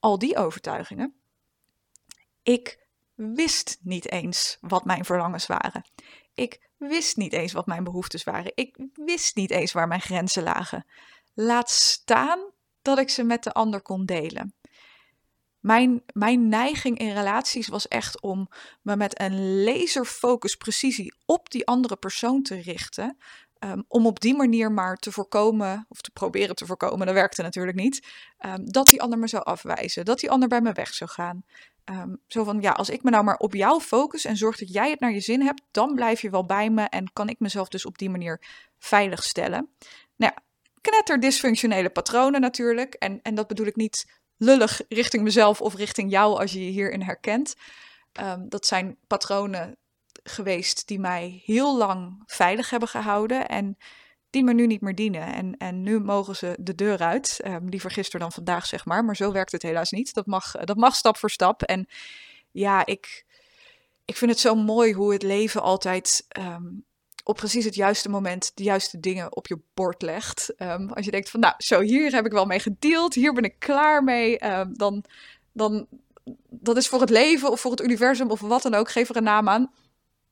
al 0.00 0.18
die 0.18 0.36
overtuigingen. 0.36 1.14
Ik 2.42 2.81
wist 3.34 3.78
niet 3.82 4.10
eens 4.10 4.58
wat 4.60 4.84
mijn 4.84 5.04
verlangens 5.04 5.46
waren. 5.46 5.84
Ik 6.34 6.70
wist 6.76 7.16
niet 7.16 7.32
eens 7.32 7.52
wat 7.52 7.66
mijn 7.66 7.84
behoeftes 7.84 8.24
waren. 8.24 8.52
Ik 8.54 8.76
wist 8.94 9.36
niet 9.36 9.50
eens 9.50 9.72
waar 9.72 9.88
mijn 9.88 10.00
grenzen 10.00 10.42
lagen. 10.42 10.86
Laat 11.34 11.70
staan 11.70 12.40
dat 12.82 12.98
ik 12.98 13.10
ze 13.10 13.22
met 13.22 13.42
de 13.42 13.52
ander 13.52 13.82
kon 13.82 14.06
delen. 14.06 14.54
Mijn, 15.60 16.02
mijn 16.12 16.48
neiging 16.48 16.98
in 16.98 17.12
relaties 17.12 17.68
was 17.68 17.88
echt 17.88 18.20
om 18.20 18.48
me 18.82 18.96
met 18.96 19.20
een 19.20 19.64
laserfocus 19.64 20.56
precisie 20.56 21.14
op 21.24 21.50
die 21.50 21.66
andere 21.66 21.96
persoon 21.96 22.42
te 22.42 22.54
richten. 22.54 23.16
Um, 23.64 23.84
om 23.88 24.06
op 24.06 24.20
die 24.20 24.34
manier 24.34 24.72
maar 24.72 24.96
te 24.96 25.12
voorkomen, 25.12 25.86
of 25.88 26.00
te 26.00 26.10
proberen 26.10 26.54
te 26.56 26.66
voorkomen, 26.66 27.06
dat 27.06 27.14
werkte 27.14 27.42
natuurlijk 27.42 27.76
niet, 27.76 28.06
um, 28.46 28.72
dat 28.72 28.86
die 28.86 29.02
ander 29.02 29.18
me 29.18 29.26
zou 29.26 29.44
afwijzen, 29.44 30.04
dat 30.04 30.20
die 30.20 30.30
ander 30.30 30.48
bij 30.48 30.60
me 30.60 30.72
weg 30.72 30.94
zou 30.94 31.10
gaan. 31.10 31.44
Um, 31.84 32.20
zo 32.26 32.44
van, 32.44 32.60
ja, 32.60 32.70
als 32.70 32.90
ik 32.90 33.02
me 33.02 33.10
nou 33.10 33.24
maar 33.24 33.36
op 33.36 33.54
jou 33.54 33.80
focus 33.80 34.24
en 34.24 34.36
zorg 34.36 34.58
dat 34.58 34.72
jij 34.72 34.90
het 34.90 35.00
naar 35.00 35.12
je 35.12 35.20
zin 35.20 35.40
hebt, 35.42 35.62
dan 35.70 35.94
blijf 35.94 36.20
je 36.20 36.30
wel 36.30 36.46
bij 36.46 36.70
me 36.70 36.82
en 36.82 37.12
kan 37.12 37.28
ik 37.28 37.40
mezelf 37.40 37.68
dus 37.68 37.86
op 37.86 37.98
die 37.98 38.10
manier 38.10 38.40
veilig 38.78 39.22
stellen. 39.22 39.68
Nou 40.16 40.32
ja, 40.34 40.42
knetter 40.80 41.20
dysfunctionele 41.20 41.90
patronen 41.90 42.40
natuurlijk. 42.40 42.94
En, 42.94 43.22
en 43.22 43.34
dat 43.34 43.46
bedoel 43.46 43.66
ik 43.66 43.76
niet 43.76 44.20
lullig 44.36 44.80
richting 44.88 45.22
mezelf 45.22 45.60
of 45.60 45.74
richting 45.74 46.10
jou 46.10 46.38
als 46.38 46.52
je 46.52 46.64
je 46.64 46.70
hierin 46.70 47.02
herkent. 47.02 47.54
Um, 48.20 48.48
dat 48.48 48.66
zijn 48.66 48.96
patronen 49.06 49.76
geweest 50.22 50.88
die 50.88 51.00
mij 51.00 51.42
heel 51.44 51.76
lang 51.76 52.22
veilig 52.26 52.70
hebben 52.70 52.88
gehouden 52.88 53.48
en 53.48 53.76
die 54.32 54.44
me 54.44 54.52
nu 54.52 54.66
niet 54.66 54.80
meer 54.80 54.94
dienen. 54.94 55.34
En, 55.34 55.56
en 55.56 55.82
nu 55.82 56.00
mogen 56.00 56.36
ze 56.36 56.56
de 56.60 56.74
deur 56.74 56.98
uit. 56.98 57.40
Um, 57.46 57.68
liever 57.68 57.90
gisteren 57.90 58.20
dan 58.20 58.32
vandaag, 58.32 58.66
zeg 58.66 58.84
maar. 58.84 59.04
Maar 59.04 59.16
zo 59.16 59.32
werkt 59.32 59.52
het 59.52 59.62
helaas 59.62 59.90
niet. 59.90 60.14
Dat 60.14 60.26
mag, 60.26 60.52
dat 60.52 60.76
mag 60.76 60.94
stap 60.94 61.16
voor 61.16 61.30
stap. 61.30 61.62
En 61.62 61.86
ja, 62.50 62.86
ik, 62.86 63.24
ik 64.04 64.16
vind 64.16 64.30
het 64.30 64.40
zo 64.40 64.54
mooi 64.54 64.92
hoe 64.92 65.12
het 65.12 65.22
leven 65.22 65.62
altijd 65.62 66.26
um, 66.38 66.84
op 67.24 67.36
precies 67.36 67.64
het 67.64 67.74
juiste 67.74 68.08
moment 68.08 68.52
de 68.54 68.62
juiste 68.62 69.00
dingen 69.00 69.36
op 69.36 69.46
je 69.46 69.58
bord 69.74 70.02
legt. 70.02 70.52
Um, 70.58 70.92
als 70.92 71.04
je 71.04 71.10
denkt 71.10 71.30
van, 71.30 71.40
nou, 71.40 71.54
zo 71.58 71.80
hier 71.80 72.14
heb 72.14 72.26
ik 72.26 72.32
wel 72.32 72.46
mee 72.46 72.60
gedeeld. 72.60 73.14
Hier 73.14 73.32
ben 73.32 73.44
ik 73.44 73.58
klaar 73.58 74.04
mee. 74.04 74.38
dan, 74.72 75.04
dan, 75.52 75.86
dat 76.50 76.76
is 76.76 76.88
voor 76.88 77.00
het 77.00 77.10
leven 77.10 77.50
of 77.50 77.60
voor 77.60 77.70
het 77.70 77.82
universum 77.82 78.30
of 78.30 78.40
wat 78.40 78.62
dan 78.62 78.74
ook. 78.74 78.90
Geef 78.90 79.08
er 79.08 79.16
een 79.16 79.22
naam 79.22 79.48
aan 79.48 79.72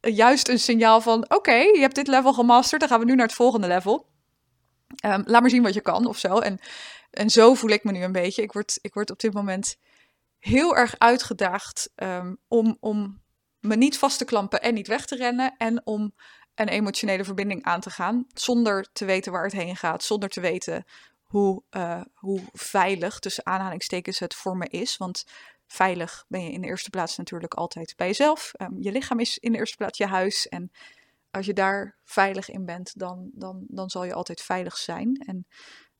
juist 0.00 0.48
een 0.48 0.58
signaal 0.58 1.00
van: 1.00 1.30
oké, 1.30 1.54
je 1.54 1.80
hebt 1.80 1.94
dit 1.94 2.06
level 2.06 2.32
gemasterd, 2.32 2.80
dan 2.80 2.90
gaan 2.90 3.00
we 3.00 3.04
nu 3.04 3.14
naar 3.14 3.26
het 3.26 3.34
volgende 3.34 3.66
level. 3.66 4.08
Um, 5.04 5.22
laat 5.26 5.40
maar 5.40 5.50
zien 5.50 5.62
wat 5.62 5.74
je 5.74 5.80
kan 5.80 6.06
of 6.06 6.18
zo. 6.18 6.38
En, 6.38 6.60
en 7.10 7.30
zo 7.30 7.54
voel 7.54 7.70
ik 7.70 7.84
me 7.84 7.92
nu 7.92 8.02
een 8.02 8.12
beetje. 8.12 8.42
Ik 8.42 8.52
word, 8.52 8.78
ik 8.80 8.94
word 8.94 9.10
op 9.10 9.20
dit 9.20 9.32
moment 9.32 9.76
heel 10.38 10.76
erg 10.76 10.94
uitgedaagd 10.98 11.90
um, 11.94 12.38
om, 12.48 12.76
om 12.80 13.22
me 13.60 13.76
niet 13.76 13.98
vast 13.98 14.18
te 14.18 14.24
klampen 14.24 14.62
en 14.62 14.74
niet 14.74 14.86
weg 14.86 15.06
te 15.06 15.16
rennen. 15.16 15.54
En 15.56 15.86
om 15.86 16.14
een 16.54 16.68
emotionele 16.68 17.24
verbinding 17.24 17.64
aan 17.64 17.80
te 17.80 17.90
gaan. 17.90 18.26
Zonder 18.34 18.88
te 18.92 19.04
weten 19.04 19.32
waar 19.32 19.44
het 19.44 19.52
heen 19.52 19.76
gaat. 19.76 20.02
Zonder 20.02 20.28
te 20.28 20.40
weten 20.40 20.84
hoe, 21.22 21.62
uh, 21.70 22.00
hoe 22.14 22.40
veilig, 22.52 23.18
tussen 23.18 23.46
aanhalingstekens, 23.46 24.18
het 24.18 24.34
voor 24.34 24.56
me 24.56 24.66
is. 24.66 24.96
Want 24.96 25.24
veilig 25.72 26.24
ben 26.28 26.44
je 26.44 26.50
in 26.50 26.60
de 26.60 26.66
eerste 26.66 26.90
plaats 26.90 27.16
natuurlijk 27.16 27.54
altijd 27.54 27.94
bij 27.96 28.06
jezelf. 28.06 28.52
Um, 28.58 28.76
je 28.78 28.92
lichaam 28.92 29.20
is 29.20 29.38
in 29.38 29.52
de 29.52 29.58
eerste 29.58 29.76
plaats 29.76 29.98
je 29.98 30.06
huis. 30.06 30.48
En 30.48 30.70
als 31.30 31.46
je 31.46 31.52
daar 31.52 31.98
veilig 32.04 32.50
in 32.50 32.64
bent, 32.64 32.98
dan, 32.98 33.30
dan, 33.32 33.64
dan 33.68 33.90
zal 33.90 34.04
je 34.04 34.14
altijd 34.14 34.40
veilig 34.40 34.76
zijn. 34.76 35.24
En, 35.26 35.46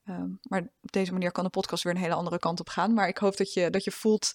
um, 0.04 0.38
maar 0.42 0.60
op 0.80 0.92
deze 0.92 1.12
manier 1.12 1.32
kan 1.32 1.44
de 1.44 1.50
podcast 1.50 1.82
weer 1.82 1.94
een 1.94 2.00
hele 2.00 2.14
andere 2.14 2.38
kant 2.38 2.60
op 2.60 2.68
gaan. 2.68 2.94
Maar 2.94 3.08
ik 3.08 3.18
hoop 3.18 3.36
dat 3.36 3.52
je, 3.52 3.70
dat 3.70 3.84
je 3.84 3.90
voelt, 3.90 4.32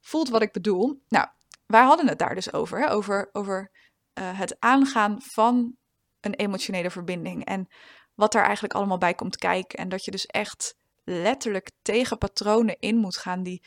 voelt 0.00 0.28
wat 0.28 0.42
ik 0.42 0.52
bedoel. 0.52 1.02
Nou, 1.08 1.28
wij 1.66 1.82
hadden 1.82 2.08
het 2.08 2.18
daar 2.18 2.34
dus 2.34 2.52
over. 2.52 2.80
Hè? 2.80 2.90
Over, 2.90 3.28
over 3.32 3.70
uh, 4.18 4.38
het 4.38 4.56
aangaan 4.58 5.22
van 5.22 5.76
een 6.20 6.34
emotionele 6.34 6.90
verbinding. 6.90 7.44
En 7.44 7.68
wat 8.14 8.32
daar 8.32 8.44
eigenlijk 8.44 8.74
allemaal 8.74 8.98
bij 8.98 9.14
komt 9.14 9.36
kijken. 9.36 9.78
En 9.78 9.88
dat 9.88 10.04
je 10.04 10.10
dus 10.10 10.26
echt 10.26 10.76
letterlijk 11.04 11.70
tegen 11.82 12.18
patronen 12.18 12.78
in 12.78 12.96
moet 12.96 13.16
gaan 13.16 13.42
die 13.42 13.62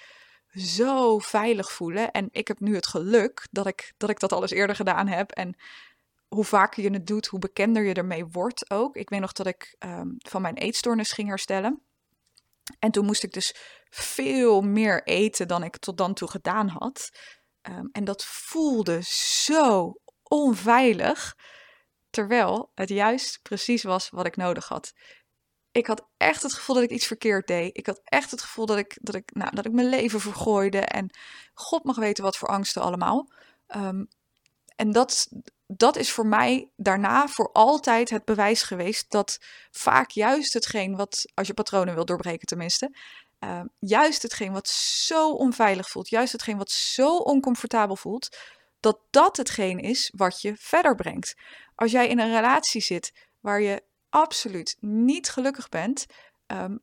zo 0.53 1.19
veilig 1.19 1.71
voelen. 1.71 2.11
En 2.11 2.27
ik 2.31 2.47
heb 2.47 2.59
nu 2.59 2.75
het 2.75 2.87
geluk 2.87 3.47
dat 3.51 3.67
ik 3.67 3.93
dat, 3.97 4.09
ik 4.09 4.19
dat 4.19 4.33
alles 4.33 4.51
eerder 4.51 4.75
gedaan 4.75 5.07
heb. 5.07 5.31
En 5.31 5.55
hoe 6.27 6.43
vaker 6.43 6.83
je 6.83 6.89
het 6.89 7.07
doet, 7.07 7.27
hoe 7.27 7.39
bekender 7.39 7.83
je 7.83 7.93
ermee 7.93 8.25
wordt 8.25 8.69
ook. 8.71 8.95
Ik 8.95 9.09
weet 9.09 9.19
nog 9.19 9.31
dat 9.31 9.47
ik 9.47 9.75
um, 9.79 10.15
van 10.17 10.41
mijn 10.41 10.55
eetstoornis 10.55 11.11
ging 11.11 11.27
herstellen. 11.27 11.81
En 12.79 12.91
toen 12.91 13.05
moest 13.05 13.23
ik 13.23 13.33
dus 13.33 13.55
veel 13.89 14.61
meer 14.61 15.03
eten 15.03 15.47
dan 15.47 15.63
ik 15.63 15.77
tot 15.77 15.97
dan 15.97 16.13
toe 16.13 16.29
gedaan 16.29 16.67
had. 16.67 17.09
Um, 17.69 17.89
en 17.91 18.03
dat 18.03 18.25
voelde 18.25 18.99
zo 19.43 19.93
onveilig. 20.23 21.35
Terwijl 22.09 22.71
het 22.75 22.89
juist 22.89 23.39
precies 23.41 23.83
was 23.83 24.09
wat 24.09 24.25
ik 24.25 24.35
nodig 24.35 24.67
had 24.67 24.93
ik 25.73 25.87
had 25.87 26.05
echt 26.17 26.43
het 26.43 26.53
gevoel 26.53 26.75
dat 26.75 26.83
ik 26.83 26.91
iets 26.91 27.05
verkeerd 27.05 27.47
deed. 27.47 27.77
Ik 27.77 27.85
had 27.85 28.01
echt 28.03 28.31
het 28.31 28.41
gevoel 28.41 28.65
dat 28.65 28.77
ik, 28.77 28.97
dat 29.01 29.15
ik, 29.15 29.29
nou, 29.33 29.55
dat 29.55 29.65
ik 29.65 29.71
mijn 29.71 29.89
leven 29.89 30.19
vergooide. 30.19 30.79
En 30.79 31.09
God 31.53 31.83
mag 31.83 31.95
weten 31.95 32.23
wat 32.23 32.37
voor 32.37 32.47
angsten 32.47 32.81
allemaal. 32.81 33.31
Um, 33.75 34.07
en 34.75 34.91
dat, 34.91 35.27
dat 35.67 35.95
is 35.95 36.11
voor 36.11 36.27
mij 36.27 36.69
daarna 36.75 37.27
voor 37.27 37.51
altijd 37.51 38.09
het 38.09 38.25
bewijs 38.25 38.61
geweest 38.61 39.11
dat 39.11 39.37
vaak 39.71 40.09
juist 40.09 40.53
hetgeen 40.53 40.95
wat, 40.95 41.25
als 41.33 41.47
je 41.47 41.53
patronen 41.53 41.95
wil 41.95 42.05
doorbreken 42.05 42.47
tenminste, 42.47 42.95
uh, 43.39 43.61
juist 43.79 44.21
hetgeen 44.21 44.53
wat 44.53 44.67
zo 44.67 45.31
onveilig 45.31 45.89
voelt, 45.89 46.09
juist 46.09 46.31
hetgeen 46.31 46.57
wat 46.57 46.71
zo 46.71 47.17
oncomfortabel 47.17 47.95
voelt, 47.95 48.37
dat 48.79 48.99
dat 49.09 49.37
hetgeen 49.37 49.79
is 49.79 50.11
wat 50.15 50.41
je 50.41 50.55
verder 50.57 50.95
brengt. 50.95 51.35
Als 51.75 51.91
jij 51.91 52.07
in 52.07 52.19
een 52.19 52.33
relatie 52.33 52.81
zit 52.81 53.27
waar 53.39 53.61
je 53.61 53.83
absoluut 54.13 54.77
niet 54.79 55.29
gelukkig 55.29 55.69
bent, 55.69 56.05
um, 56.47 56.79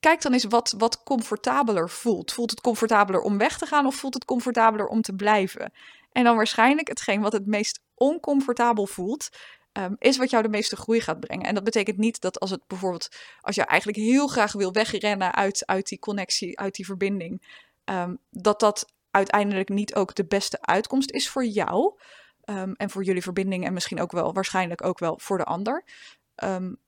kijk 0.00 0.22
dan 0.22 0.32
eens 0.32 0.44
wat, 0.44 0.74
wat 0.78 1.02
comfortabeler 1.02 1.90
voelt. 1.90 2.32
Voelt 2.32 2.50
het 2.50 2.60
comfortabeler 2.60 3.20
om 3.20 3.38
weg 3.38 3.58
te 3.58 3.66
gaan 3.66 3.86
of 3.86 3.94
voelt 3.94 4.14
het 4.14 4.24
comfortabeler 4.24 4.86
om 4.86 5.02
te 5.02 5.12
blijven? 5.12 5.72
En 6.12 6.24
dan 6.24 6.36
waarschijnlijk 6.36 6.88
hetgeen 6.88 7.20
wat 7.20 7.32
het 7.32 7.46
meest 7.46 7.80
oncomfortabel 7.94 8.86
voelt, 8.86 9.28
ehm, 9.72 9.94
is 9.98 10.16
wat 10.16 10.30
jou 10.30 10.42
de 10.42 10.48
meeste 10.48 10.76
groei 10.76 11.00
gaat 11.00 11.20
brengen. 11.20 11.46
En 11.46 11.54
dat 11.54 11.64
betekent 11.64 11.96
niet 11.96 12.20
dat 12.20 12.40
als 12.40 12.50
het 12.50 12.66
bijvoorbeeld, 12.66 13.08
als 13.40 13.54
je 13.54 13.64
eigenlijk 13.64 13.98
heel 13.98 14.26
graag 14.26 14.52
wil 14.52 14.72
wegrennen 14.72 15.34
uit, 15.34 15.66
uit 15.66 15.88
die 15.88 15.98
connectie, 15.98 16.58
uit 16.58 16.74
die 16.74 16.86
verbinding, 16.86 17.42
ehm, 17.84 18.14
dat 18.30 18.60
dat 18.60 18.92
uiteindelijk 19.10 19.68
niet 19.68 19.94
ook 19.94 20.14
de 20.14 20.26
beste 20.26 20.58
uitkomst 20.60 21.10
is 21.10 21.28
voor 21.28 21.44
jou. 21.44 21.94
Ehm, 22.40 22.72
en 22.72 22.90
voor 22.90 23.04
jullie 23.04 23.22
verbinding 23.22 23.64
en 23.64 23.72
misschien 23.72 24.00
ook 24.00 24.12
wel, 24.12 24.32
waarschijnlijk 24.32 24.84
ook 24.84 24.98
wel 24.98 25.18
voor 25.18 25.38
de 25.38 25.44
ander. 25.44 25.84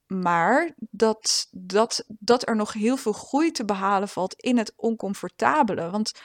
Maar 0.06 0.74
dat, 0.78 1.48
dat, 1.50 2.04
dat 2.08 2.48
er 2.48 2.56
nog 2.56 2.72
heel 2.72 2.96
veel 2.96 3.12
groei 3.12 3.50
te 3.50 3.64
behalen 3.64 4.08
valt 4.08 4.34
in 4.34 4.58
het 4.58 4.72
oncomfortabele. 4.76 5.90
Want 5.90 6.20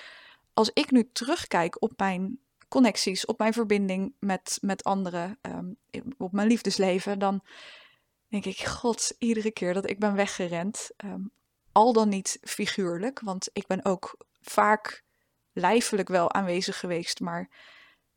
als 0.54 0.72
ik 0.74 0.92
nu 0.92 1.10
terugkijk 1.14 1.82
op 1.82 1.94
mijn 1.96 2.40
connecties, 2.68 3.26
op 3.26 3.40
mijn 3.40 3.54
verbinding 3.54 4.14
met, 4.20 4.58
met 4.62 4.84
anderen, 4.84 5.38
ehm, 5.42 5.72
op 6.18 6.32
mijn 6.32 6.48
liefdesleven, 6.48 7.20
dan 7.20 7.44
denk 8.28 8.46
ik, 8.46 8.66
god, 8.66 9.16
iedere 9.20 9.52
keer 9.52 9.74
dat 9.74 9.90
ik 9.90 10.00
ben 10.00 10.16
weggerend, 10.16 10.90
ehm, 10.98 11.22
al 11.72 11.94
dan 11.94 12.10
niet 12.10 12.38
figuurlijk, 12.42 13.20
want 13.20 13.50
ik 13.54 13.68
ben 13.68 13.86
ook 13.86 14.18
vaak 14.42 15.04
lijfelijk 15.54 16.08
wel 16.08 16.34
aanwezig 16.34 16.80
geweest, 16.80 17.20
maar 17.20 17.50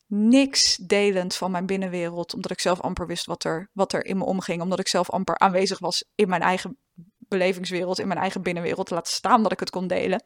niks 0.06 0.76
delend 0.76 1.34
van 1.34 1.50
mijn 1.50 1.66
binnenwereld, 1.66 2.34
omdat 2.34 2.50
ik 2.50 2.60
zelf 2.60 2.80
amper 2.80 3.06
wist 3.06 3.26
wat 3.26 3.44
er, 3.44 3.70
wat 3.72 3.92
er 3.92 4.04
in 4.04 4.18
me 4.18 4.25
omging, 4.25 4.62
omdat 4.62 4.78
ik 4.78 4.88
zelf 4.88 5.10
amper 5.10 5.38
aanwezig 5.38 5.78
was 5.78 6.04
in 6.14 6.28
mijn 6.28 6.42
eigen 6.42 6.76
belevingswereld, 7.18 7.98
in 7.98 8.08
mijn 8.08 8.20
eigen 8.20 8.42
binnenwereld, 8.42 8.90
laat 8.90 9.08
staan 9.08 9.42
dat 9.42 9.52
ik 9.52 9.60
het 9.60 9.70
kon 9.70 9.86
delen. 9.86 10.22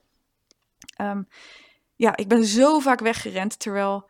Ehm, 0.97 1.23
ja, 1.97 2.17
ik 2.17 2.29
ben 2.29 2.45
zo 2.45 2.79
vaak 2.79 3.01
weggerend, 3.01 3.59
terwijl 3.59 4.09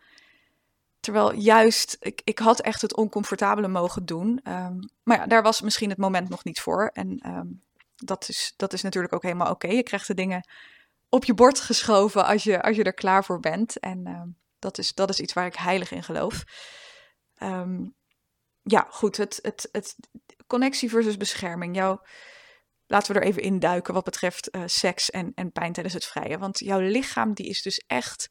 Terwijl 1.00 1.34
juist, 1.34 1.96
ik, 2.00 2.20
ik 2.24 2.38
had 2.38 2.60
echt 2.60 2.82
het 2.82 2.96
oncomfortabele 2.96 3.68
mogen 3.68 4.06
doen. 4.06 4.40
Ehm, 4.42 4.78
maar 5.02 5.16
ja, 5.16 5.26
daar 5.26 5.42
was 5.42 5.60
misschien 5.60 5.88
het 5.88 5.98
moment 5.98 6.28
nog 6.28 6.44
niet 6.44 6.60
voor. 6.60 6.90
En 6.92 7.18
ehm, 7.18 7.46
dat, 7.96 8.28
is, 8.28 8.54
dat 8.56 8.72
is 8.72 8.82
natuurlijk 8.82 9.14
ook 9.14 9.22
helemaal 9.22 9.50
oké. 9.50 9.68
Je 9.68 9.82
krijgt 9.82 10.06
de 10.06 10.14
dingen 10.14 10.48
op 11.08 11.24
je 11.24 11.34
bord 11.34 11.60
geschoven 11.60 12.26
als 12.26 12.44
je, 12.44 12.62
als 12.62 12.76
je 12.76 12.82
er 12.82 12.94
klaar 12.94 13.24
voor 13.24 13.40
bent. 13.40 13.78
En 13.78 14.36
dat, 14.60 14.78
is, 14.78 14.92
dat 14.92 15.10
is 15.10 15.20
iets 15.20 15.32
waar 15.32 15.46
ik 15.46 15.54
heilig 15.54 15.90
in 15.90 16.02
geloof. 16.02 16.44
ja, 18.62 18.86
goed. 18.90 19.16
Het, 19.16 19.38
het, 19.42 19.68
het, 19.72 19.96
connectie 20.46 20.90
versus 20.90 21.16
bescherming. 21.16 21.76
Jouw, 21.76 22.02
laten 22.86 23.12
we 23.12 23.20
er 23.20 23.26
even 23.26 23.42
induiken 23.42 23.94
wat 23.94 24.04
betreft 24.04 24.56
uh, 24.56 24.62
seks 24.66 25.10
en, 25.10 25.32
en 25.34 25.52
pijn 25.52 25.72
tijdens 25.72 25.94
het 25.94 26.04
vrije. 26.04 26.38
Want 26.38 26.58
jouw 26.58 26.80
lichaam 26.80 27.34
die 27.34 27.48
is 27.48 27.62
dus 27.62 27.84
echt 27.86 28.28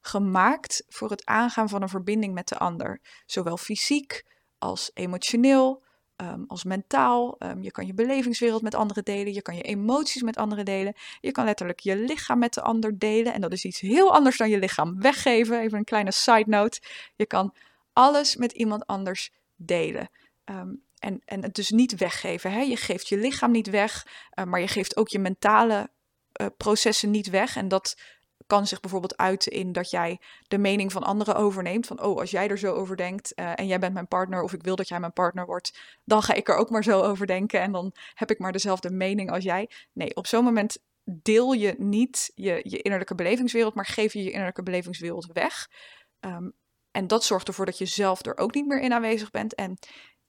gemaakt 0.00 0.84
voor 0.88 1.10
het 1.10 1.26
aangaan 1.26 1.68
van 1.68 1.82
een 1.82 1.88
verbinding 1.88 2.34
met 2.34 2.48
de 2.48 2.58
ander. 2.58 3.00
Zowel 3.26 3.56
fysiek 3.56 4.22
als 4.58 4.90
emotioneel, 4.94 5.84
um, 6.20 6.44
als 6.46 6.64
mentaal. 6.64 7.36
Um, 7.38 7.62
je 7.62 7.70
kan 7.70 7.86
je 7.86 7.94
belevingswereld 7.94 8.62
met 8.62 8.74
anderen 8.74 9.04
delen. 9.04 9.32
Je 9.32 9.42
kan 9.42 9.56
je 9.56 9.62
emoties 9.62 10.22
met 10.22 10.36
anderen 10.36 10.64
delen. 10.64 10.94
Je 11.20 11.32
kan 11.32 11.44
letterlijk 11.44 11.80
je 11.80 11.96
lichaam 11.96 12.38
met 12.38 12.54
de 12.54 12.62
ander 12.62 12.98
delen. 12.98 13.32
En 13.32 13.40
dat 13.40 13.52
is 13.52 13.64
iets 13.64 13.80
heel 13.80 14.14
anders 14.14 14.36
dan 14.36 14.50
je 14.50 14.58
lichaam 14.58 15.00
weggeven. 15.00 15.60
Even 15.60 15.78
een 15.78 15.84
kleine 15.84 16.12
side 16.12 16.44
note. 16.46 16.80
Je 17.16 17.26
kan 17.26 17.54
alles 17.92 18.36
met 18.36 18.52
iemand 18.52 18.86
anders 18.86 19.30
delen. 19.56 20.10
Um, 20.44 20.82
en, 20.98 21.22
en 21.24 21.42
het 21.42 21.54
dus 21.54 21.70
niet 21.70 21.96
weggeven. 21.96 22.52
Hè? 22.52 22.60
Je 22.60 22.76
geeft 22.76 23.08
je 23.08 23.16
lichaam 23.16 23.50
niet 23.50 23.70
weg, 23.70 24.06
uh, 24.34 24.44
maar 24.44 24.60
je 24.60 24.68
geeft 24.68 24.96
ook 24.96 25.08
je 25.08 25.18
mentale 25.18 25.90
uh, 26.40 26.46
processen 26.56 27.10
niet 27.10 27.30
weg. 27.30 27.56
En 27.56 27.68
dat 27.68 27.96
kan 28.50 28.66
zich 28.66 28.80
bijvoorbeeld 28.80 29.16
uiten 29.16 29.52
in 29.52 29.72
dat 29.72 29.90
jij 29.90 30.20
de 30.48 30.58
mening 30.58 30.92
van 30.92 31.02
anderen 31.02 31.36
overneemt. 31.36 31.86
Van, 31.86 32.02
oh, 32.02 32.18
als 32.18 32.30
jij 32.30 32.48
er 32.48 32.58
zo 32.58 32.74
over 32.74 32.96
denkt 32.96 33.32
uh, 33.36 33.52
en 33.54 33.66
jij 33.66 33.78
bent 33.78 33.94
mijn 33.94 34.08
partner 34.08 34.42
of 34.42 34.52
ik 34.52 34.62
wil 34.62 34.76
dat 34.76 34.88
jij 34.88 35.00
mijn 35.00 35.12
partner 35.12 35.46
wordt, 35.46 35.78
dan 36.04 36.22
ga 36.22 36.34
ik 36.34 36.48
er 36.48 36.54
ook 36.54 36.70
maar 36.70 36.84
zo 36.84 37.00
over 37.00 37.26
denken 37.26 37.60
en 37.60 37.72
dan 37.72 37.92
heb 38.14 38.30
ik 38.30 38.38
maar 38.38 38.52
dezelfde 38.52 38.90
mening 38.90 39.30
als 39.30 39.44
jij. 39.44 39.70
Nee, 39.92 40.16
op 40.16 40.26
zo'n 40.26 40.44
moment 40.44 40.78
deel 41.04 41.52
je 41.52 41.74
niet 41.78 42.32
je, 42.34 42.60
je 42.64 42.82
innerlijke 42.82 43.14
belevingswereld, 43.14 43.74
maar 43.74 43.86
geef 43.86 44.12
je 44.12 44.22
je 44.22 44.30
innerlijke 44.30 44.62
belevingswereld 44.62 45.26
weg. 45.32 45.68
Um, 46.20 46.52
en 46.90 47.06
dat 47.06 47.24
zorgt 47.24 47.48
ervoor 47.48 47.66
dat 47.66 47.78
je 47.78 47.86
zelf 47.86 48.26
er 48.26 48.38
ook 48.38 48.54
niet 48.54 48.66
meer 48.66 48.80
in 48.80 48.92
aanwezig 48.92 49.30
bent. 49.30 49.54
En 49.54 49.78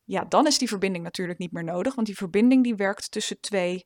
ja, 0.04 0.26
dan 0.26 0.48
is 0.48 0.58
die 0.58 0.68
verbinding 0.68 1.04
natuurlijk 1.04 1.40
niet 1.40 1.52
meer 1.52 1.64
nodig, 1.64 1.96
want 1.96 2.08
die 2.08 2.18
verbinding 2.18 2.64
die 2.64 2.76
werkt 2.76 3.12
tussen 3.12 3.40
twee 3.40 3.86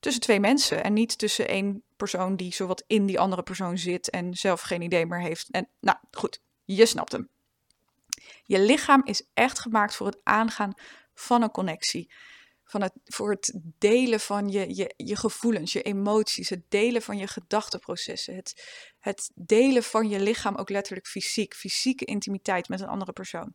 tussen 0.00 0.22
twee 0.22 0.40
mensen 0.40 0.84
en 0.84 0.92
niet 0.92 1.18
tussen 1.18 1.48
één 1.48 1.82
persoon 1.96 2.36
die 2.36 2.54
zowat 2.54 2.84
in 2.86 3.06
die 3.06 3.20
andere 3.20 3.42
persoon 3.42 3.78
zit 3.78 4.10
en 4.10 4.34
zelf 4.34 4.60
geen 4.60 4.82
idee 4.82 5.06
meer 5.06 5.20
heeft. 5.20 5.48
En 5.50 5.68
nou 5.80 5.98
goed, 6.10 6.40
je 6.64 6.86
snapt 6.86 7.12
hem. 7.12 7.28
Je 8.44 8.60
lichaam 8.60 9.02
is 9.04 9.22
echt 9.34 9.58
gemaakt 9.58 9.94
voor 9.94 10.06
het 10.06 10.20
aangaan 10.22 10.74
van 11.14 11.42
een 11.42 11.50
connectie. 11.50 12.12
Van 12.64 12.82
het, 12.82 12.92
voor 13.04 13.30
het 13.30 13.60
delen 13.78 14.20
van 14.20 14.48
je, 14.48 14.74
je, 14.74 14.94
je 14.96 15.16
gevoelens, 15.16 15.72
je 15.72 15.82
emoties, 15.82 16.48
het 16.48 16.62
delen 16.68 17.02
van 17.02 17.18
je 17.18 17.26
gedachteprocessen, 17.26 18.34
het, 18.34 18.64
het 18.98 19.30
delen 19.34 19.82
van 19.82 20.08
je 20.08 20.20
lichaam 20.20 20.56
ook 20.56 20.68
letterlijk 20.68 21.06
fysiek, 21.06 21.54
fysieke 21.54 22.04
intimiteit 22.04 22.68
met 22.68 22.80
een 22.80 22.88
andere 22.88 23.12
persoon. 23.12 23.54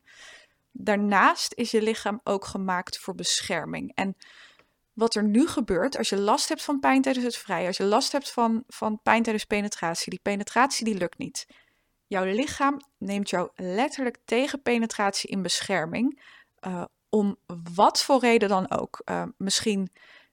Daarnaast 0.71 1.53
is 1.53 1.71
je 1.71 1.81
lichaam 1.81 2.19
ook 2.23 2.45
gemaakt 2.45 2.99
voor 2.99 3.15
bescherming. 3.15 3.91
En 3.93 4.17
wat 4.95 5.15
er 5.15 5.23
nu 5.23 5.47
gebeurt 5.47 5.97
als 5.97 6.09
je 6.09 6.17
last 6.17 6.49
hebt 6.49 6.63
van 6.63 6.79
pijn 6.79 7.01
tijdens 7.01 7.25
het 7.25 7.37
vrij, 7.37 7.67
als 7.67 7.77
je 7.77 7.83
last 7.83 8.11
hebt 8.11 8.31
van, 8.31 8.63
van 8.67 8.99
pijn 9.03 9.23
tijdens 9.23 9.45
penetratie, 9.45 10.09
die 10.09 10.19
penetratie 10.21 10.85
die 10.85 10.97
lukt 10.97 11.17
niet. 11.17 11.47
Jouw 12.07 12.23
lichaam 12.23 12.81
neemt 12.97 13.29
jou 13.29 13.49
letterlijk 13.55 14.17
tegen 14.25 14.61
penetratie 14.61 15.29
in 15.29 15.41
bescherming, 15.41 16.21
uh, 16.67 16.83
om 17.09 17.37
wat 17.73 18.03
voor 18.03 18.19
reden 18.19 18.49
dan 18.49 18.71
ook. 18.71 19.01
Uh, 19.05 19.23
misschien 19.37 19.91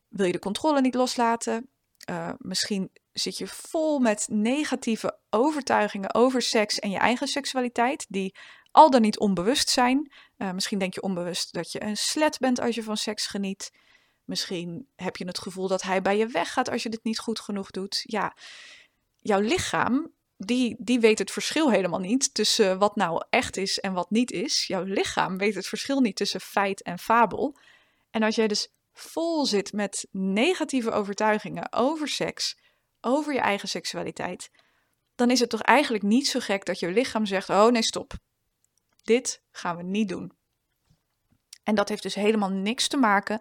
wil 0.08 0.26
je 0.26 0.32
de 0.32 0.38
controle 0.38 0.80
niet 0.80 0.94
loslaten, 0.94 1.70
uh, 2.10 2.30
misschien 2.38 2.90
zit 3.12 3.38
je 3.38 3.46
vol 3.46 3.98
met 3.98 4.26
negatieve 4.30 5.18
overtuigingen 5.30 6.14
over 6.14 6.42
seks 6.42 6.78
en 6.78 6.90
je 6.90 6.98
eigen 6.98 7.26
seksualiteit, 7.26 8.06
die 8.08 8.34
al 8.70 8.90
dan 8.90 9.00
niet 9.00 9.18
onbewust 9.18 9.68
zijn. 9.68 10.12
misschien 10.36 10.78
denk 10.78 10.94
je 10.94 11.02
onbewust 11.02 11.52
dat 11.52 11.72
je 11.72 11.82
een 11.82 11.96
slet 11.96 12.38
bent 12.38 12.60
als 12.60 12.74
je 12.74 12.82
van 12.82 12.96
seks 12.96 13.26
geniet. 13.26 13.70
Misschien 14.24 14.88
heb 14.96 15.16
je 15.16 15.26
het 15.26 15.38
gevoel 15.38 15.68
dat 15.68 15.82
hij 15.82 16.02
bij 16.02 16.16
je 16.16 16.26
weggaat 16.26 16.70
als 16.70 16.82
je 16.82 16.88
dit 16.88 17.04
niet 17.04 17.18
goed 17.18 17.40
genoeg 17.40 17.70
doet. 17.70 18.02
Ja, 18.02 18.36
jouw 19.20 19.40
lichaam, 19.40 20.12
die, 20.36 20.76
die 20.78 21.00
weet 21.00 21.18
het 21.18 21.30
verschil 21.30 21.70
helemaal 21.70 22.00
niet 22.00 22.34
tussen 22.34 22.78
wat 22.78 22.96
nou 22.96 23.24
echt 23.30 23.56
is 23.56 23.80
en 23.80 23.92
wat 23.92 24.10
niet 24.10 24.30
is. 24.30 24.66
Jouw 24.66 24.82
lichaam 24.82 25.38
weet 25.38 25.54
het 25.54 25.66
verschil 25.66 26.00
niet 26.00 26.16
tussen 26.16 26.40
feit 26.40 26.82
en 26.82 26.98
fabel. 26.98 27.58
En 28.10 28.22
als 28.22 28.34
jij 28.34 28.48
dus 28.48 28.68
vol 28.92 29.46
zit 29.46 29.72
met 29.72 30.06
negatieve 30.10 30.90
overtuigingen 30.90 31.72
over 31.72 32.08
seks, 32.08 32.58
over 33.00 33.32
je 33.32 33.40
eigen 33.40 33.68
seksualiteit, 33.68 34.50
dan 35.14 35.30
is 35.30 35.40
het 35.40 35.50
toch 35.50 35.62
eigenlijk 35.62 36.04
niet 36.04 36.28
zo 36.28 36.40
gek 36.40 36.64
dat 36.64 36.78
je 36.78 36.90
lichaam 36.90 37.26
zegt: 37.26 37.48
Oh 37.48 37.70
nee, 37.70 37.82
stop. 37.82 38.12
Dit 39.02 39.42
gaan 39.50 39.76
we 39.76 39.82
niet 39.82 40.08
doen. 40.08 40.32
En 41.62 41.74
dat 41.74 41.88
heeft 41.88 42.02
dus 42.02 42.14
helemaal 42.14 42.50
niks 42.50 42.88
te 42.88 42.96
maken 42.96 43.40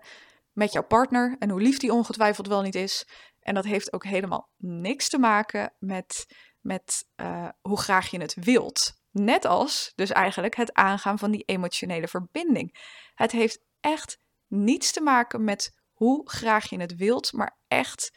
met 0.53 0.71
jouw 0.71 0.83
partner 0.83 1.35
en 1.39 1.49
hoe 1.49 1.61
lief 1.61 1.77
die 1.77 1.93
ongetwijfeld 1.93 2.47
wel 2.47 2.61
niet 2.61 2.75
is. 2.75 3.07
En 3.39 3.53
dat 3.53 3.65
heeft 3.65 3.93
ook 3.93 4.05
helemaal 4.05 4.49
niks 4.57 5.09
te 5.09 5.19
maken 5.19 5.73
met, 5.79 6.25
met 6.59 7.05
uh, 7.15 7.49
hoe 7.61 7.79
graag 7.79 8.09
je 8.09 8.21
het 8.21 8.33
wilt. 8.33 8.99
Net 9.11 9.45
als 9.45 9.91
dus 9.95 10.11
eigenlijk 10.11 10.55
het 10.55 10.73
aangaan 10.73 11.19
van 11.19 11.31
die 11.31 11.43
emotionele 11.45 12.07
verbinding. 12.07 12.77
Het 13.15 13.31
heeft 13.31 13.59
echt 13.79 14.17
niets 14.47 14.91
te 14.91 15.01
maken 15.01 15.43
met 15.43 15.79
hoe 15.91 16.29
graag 16.29 16.69
je 16.69 16.79
het 16.79 16.95
wilt, 16.95 17.33
maar 17.33 17.57
echt 17.67 18.11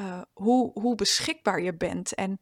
uh, 0.00 0.22
hoe, 0.32 0.70
hoe 0.80 0.94
beschikbaar 0.94 1.62
je 1.62 1.76
bent. 1.76 2.14
En 2.14 2.40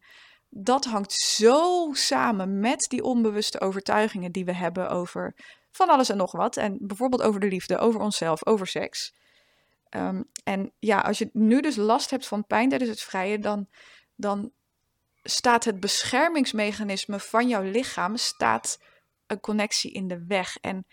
dat 0.48 0.84
hangt 0.84 1.12
zo 1.12 1.88
samen 1.92 2.60
met 2.60 2.86
die 2.88 3.02
onbewuste 3.02 3.60
overtuigingen 3.60 4.32
die 4.32 4.44
we 4.44 4.54
hebben 4.54 4.90
over 4.90 5.34
van 5.76 5.88
alles 5.88 6.08
en 6.08 6.16
nog 6.16 6.32
wat. 6.32 6.56
En 6.56 6.78
bijvoorbeeld 6.80 7.22
over 7.22 7.40
de 7.40 7.46
liefde, 7.46 7.78
over 7.78 8.00
onszelf, 8.00 8.46
over 8.46 8.66
seks. 8.66 9.14
Ehm, 9.88 10.22
en 10.44 10.72
ja, 10.78 10.98
als 10.98 11.18
je 11.18 11.30
nu 11.32 11.60
dus 11.60 11.76
last 11.76 12.10
hebt 12.10 12.26
van 12.26 12.46
pijn 12.46 12.68
tijdens 12.68 12.90
het 12.90 13.00
vrije, 13.00 13.38
dan, 13.38 13.68
dan 14.16 14.52
staat 15.22 15.64
het 15.64 15.80
beschermingsmechanisme 15.80 17.20
van 17.20 17.48
jouw 17.48 17.62
lichaam 17.62 18.16
staat 18.16 18.78
een 19.26 19.40
connectie 19.40 19.92
in 19.92 20.08
de 20.08 20.24
weg. 20.26 20.56
En 20.56 20.86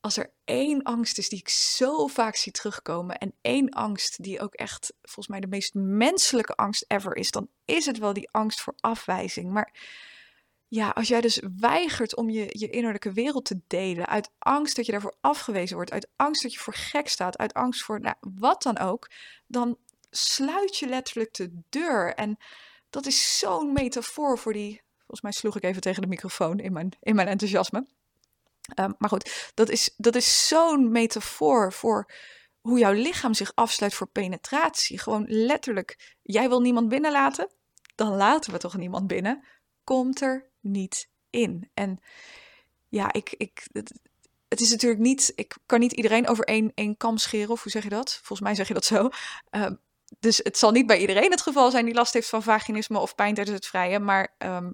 als 0.00 0.16
er 0.16 0.32
één 0.44 0.82
angst 0.82 1.18
is 1.18 1.28
die 1.28 1.38
ik 1.38 1.48
zo 1.48 2.06
vaak 2.06 2.36
zie 2.36 2.52
terugkomen 2.52 3.18
en 3.18 3.34
één 3.40 3.68
angst 3.68 4.22
die 4.22 4.40
ook 4.40 4.54
echt 4.54 4.92
volgens 5.02 5.28
mij 5.28 5.40
de 5.40 5.46
meest 5.46 5.74
menselijke 5.74 6.54
angst 6.54 6.84
ever 6.88 7.16
is, 7.16 7.30
dan 7.30 7.48
is 7.64 7.86
het 7.86 7.98
wel 7.98 8.12
die 8.12 8.28
angst 8.30 8.60
voor 8.60 8.74
afwijzing. 8.80 9.50
Maar 9.50 9.74
ja, 10.70 10.88
als 10.88 11.08
jij 11.08 11.20
dus 11.20 11.42
weigert 11.56 12.16
om 12.16 12.30
je, 12.30 12.46
je 12.48 12.70
innerlijke 12.70 13.12
wereld 13.12 13.44
te 13.44 13.60
delen, 13.66 14.06
uit 14.06 14.30
angst 14.38 14.76
dat 14.76 14.86
je 14.86 14.92
daarvoor 14.92 15.16
afgewezen 15.20 15.76
wordt, 15.76 15.92
uit 15.92 16.08
angst 16.16 16.42
dat 16.42 16.52
je 16.52 16.58
voor 16.58 16.74
gek 16.74 17.08
staat, 17.08 17.38
uit 17.38 17.54
angst 17.54 17.82
voor 17.82 18.00
nou, 18.00 18.14
wat 18.20 18.62
dan 18.62 18.78
ook, 18.78 19.10
dan 19.46 19.78
sluit 20.10 20.76
je 20.76 20.86
letterlijk 20.86 21.34
de 21.34 21.62
deur. 21.68 22.14
En 22.14 22.36
dat 22.90 23.06
is 23.06 23.38
zo'n 23.38 23.72
metafoor 23.72 24.38
voor 24.38 24.52
die. 24.52 24.82
Volgens 24.96 25.20
mij 25.20 25.32
sloeg 25.32 25.56
ik 25.56 25.62
even 25.62 25.80
tegen 25.80 26.02
de 26.02 26.08
microfoon 26.08 26.58
in 26.58 26.72
mijn, 26.72 26.96
in 27.00 27.14
mijn 27.14 27.28
enthousiasme. 27.28 27.86
Ehm, 28.74 28.92
maar 28.98 29.10
goed, 29.10 29.50
dat 29.54 29.68
is, 29.68 29.94
dat 29.96 30.14
is 30.14 30.46
zo'n 30.48 30.90
metafoor 30.90 31.72
voor 31.72 32.12
hoe 32.60 32.78
jouw 32.78 32.92
lichaam 32.92 33.34
zich 33.34 33.52
afsluit 33.54 33.94
voor 33.94 34.08
penetratie. 34.08 34.98
Gewoon 34.98 35.24
letterlijk, 35.28 36.16
jij 36.22 36.48
wil 36.48 36.60
niemand 36.60 36.88
binnenlaten? 36.88 37.50
Dan 37.94 38.16
laten 38.16 38.52
we 38.52 38.58
toch 38.58 38.76
niemand 38.76 39.06
binnen? 39.06 39.44
Komt 39.84 40.20
er 40.20 40.50
niet 40.60 41.08
in. 41.30 41.70
En 41.74 42.00
ja, 42.88 43.12
ik, 43.12 43.34
ik, 43.36 43.66
het, 44.48 44.60
is 44.60 44.70
natuurlijk 44.70 45.00
niet, 45.00 45.32
ik 45.34 45.56
kan 45.66 45.80
niet 45.80 45.92
iedereen 45.92 46.28
over 46.28 46.44
één, 46.44 46.72
één 46.74 46.96
kam 46.96 47.18
scheren, 47.18 47.50
of 47.50 47.62
hoe 47.62 47.72
zeg 47.72 47.82
je 47.82 47.88
dat? 47.88 48.14
Volgens 48.14 48.40
mij 48.40 48.54
zeg 48.54 48.68
je 48.68 48.74
dat 48.74 48.84
zo. 48.84 49.08
Ehm, 49.50 49.74
dus 50.18 50.40
het 50.42 50.58
zal 50.58 50.70
niet 50.70 50.86
bij 50.86 50.98
iedereen 50.98 51.30
het 51.30 51.40
geval 51.40 51.70
zijn 51.70 51.84
die 51.84 51.94
last 51.94 52.12
heeft 52.12 52.28
van 52.28 52.42
vaginisme 52.42 52.98
of 52.98 53.14
pijn 53.14 53.34
tijdens 53.34 53.56
het 53.56 53.66
vrijen. 53.66 54.04
Maar 54.04 54.34
ehm, 54.38 54.70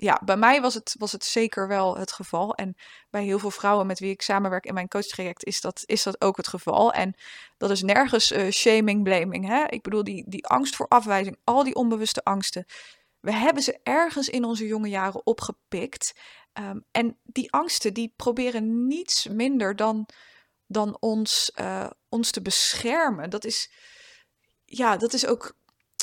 ja, 0.00 0.20
bij 0.24 0.36
mij 0.36 0.60
was 0.60 0.74
het, 0.74 0.94
was 0.98 1.12
het 1.12 1.24
zeker 1.24 1.68
wel 1.68 1.96
het 1.96 2.12
geval. 2.12 2.54
En 2.54 2.76
bij 3.10 3.24
heel 3.24 3.38
veel 3.38 3.50
vrouwen 3.50 3.86
met 3.86 3.98
wie 3.98 4.10
ik 4.10 4.22
samenwerk 4.22 4.66
in 4.66 4.74
mijn 4.74 4.88
coachtraject 4.88 5.44
is 5.44 5.60
dat, 5.60 5.82
is 5.86 6.02
dat 6.02 6.20
ook 6.20 6.36
het 6.36 6.48
geval. 6.48 6.92
En 6.92 7.14
dat 7.56 7.70
is 7.70 7.82
nergens 7.82 8.32
uh, 8.32 8.50
shaming, 8.50 9.02
blaming. 9.02 9.46
Hè? 9.46 9.64
Ik 9.68 9.82
bedoel, 9.82 10.04
die, 10.04 10.24
die 10.28 10.46
angst 10.46 10.76
voor 10.76 10.88
afwijzing, 10.88 11.36
al 11.44 11.64
die 11.64 11.74
onbewuste 11.74 12.24
angsten. 12.24 12.64
We 13.20 13.32
hebben 13.32 13.62
ze 13.62 13.80
ergens 13.82 14.28
in 14.28 14.44
onze 14.44 14.66
jonge 14.66 14.88
jaren 14.88 15.26
opgepikt. 15.26 16.14
Ehm, 16.52 16.80
en 16.90 17.18
die 17.22 17.52
angsten 17.52 17.94
die 17.94 18.12
proberen 18.16 18.86
niets 18.86 19.26
minder 19.28 19.76
dan, 19.76 20.08
dan 20.66 20.96
ons, 21.00 21.52
uh, 21.60 21.90
ons 22.08 22.30
te 22.30 22.42
beschermen. 22.42 23.30
Dat 23.30 23.44
is, 23.44 23.70
ja, 24.64 24.96
dat 24.96 25.12
is 25.12 25.26
ook 25.26 25.54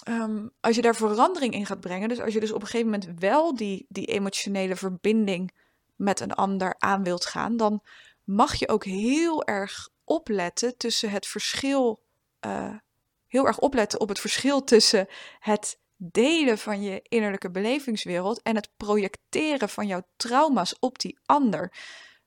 Ehm, 0.07 0.47
als 0.59 0.75
je 0.75 0.81
daar 0.81 0.95
verandering 0.95 1.53
in 1.53 1.65
gaat 1.65 1.79
brengen, 1.79 2.09
dus 2.09 2.19
als 2.19 2.33
je 2.33 2.39
dus 2.39 2.51
op 2.51 2.61
een 2.61 2.67
gegeven 2.67 2.91
moment 2.91 3.19
wel 3.19 3.55
die, 3.55 3.85
die 3.89 4.05
emotionele 4.05 4.75
verbinding 4.75 5.53
met 5.95 6.19
een 6.19 6.33
ander 6.33 6.75
aan 6.77 7.03
wilt 7.03 7.25
gaan, 7.25 7.57
dan 7.57 7.83
mag 8.23 8.55
je 8.55 8.67
ook 8.67 8.83
heel 8.83 9.45
erg 9.45 9.89
opletten 10.03 10.77
tussen 10.77 11.09
het 11.09 11.27
verschil, 11.27 12.03
uh, 12.45 12.75
heel 13.27 13.47
erg 13.47 13.59
opletten 13.59 13.99
op 13.99 14.09
het 14.09 14.19
verschil 14.19 14.63
tussen 14.63 15.07
het 15.39 15.79
delen 15.97 16.57
van 16.57 16.81
je 16.81 16.99
innerlijke 17.03 17.51
belevingswereld 17.51 18.41
en 18.41 18.55
het 18.55 18.69
projecteren 18.77 19.69
van 19.69 19.87
jouw 19.87 20.01
trauma's 20.15 20.75
op 20.79 20.99
die 20.99 21.19
ander. 21.25 21.73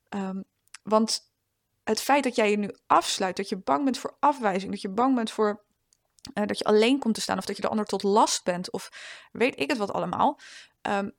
Um, 0.09 0.43
want 0.83 1.31
het 1.83 2.01
feit 2.01 2.23
dat 2.23 2.35
jij 2.35 2.51
je 2.51 2.57
nu 2.57 2.75
afsluit, 2.87 3.35
dat 3.35 3.49
je 3.49 3.57
bang 3.57 3.83
bent 3.83 3.97
voor 3.97 4.17
afwijzing, 4.19 4.71
dat 4.71 4.81
je 4.81 4.89
bang 4.89 5.15
bent 5.15 5.31
voor 5.31 5.63
uh, 6.33 6.45
dat 6.45 6.57
je 6.57 6.63
alleen 6.63 6.99
komt 6.99 7.15
te 7.15 7.21
staan 7.21 7.37
of 7.37 7.45
dat 7.45 7.55
je 7.55 7.61
de 7.61 7.67
ander 7.67 7.85
tot 7.85 8.03
last 8.03 8.43
bent 8.43 8.71
of 8.71 8.89
weet 9.31 9.59
ik 9.59 9.69
het 9.69 9.77
wat 9.77 9.93
allemaal. 9.93 10.39
Um, 10.81 11.11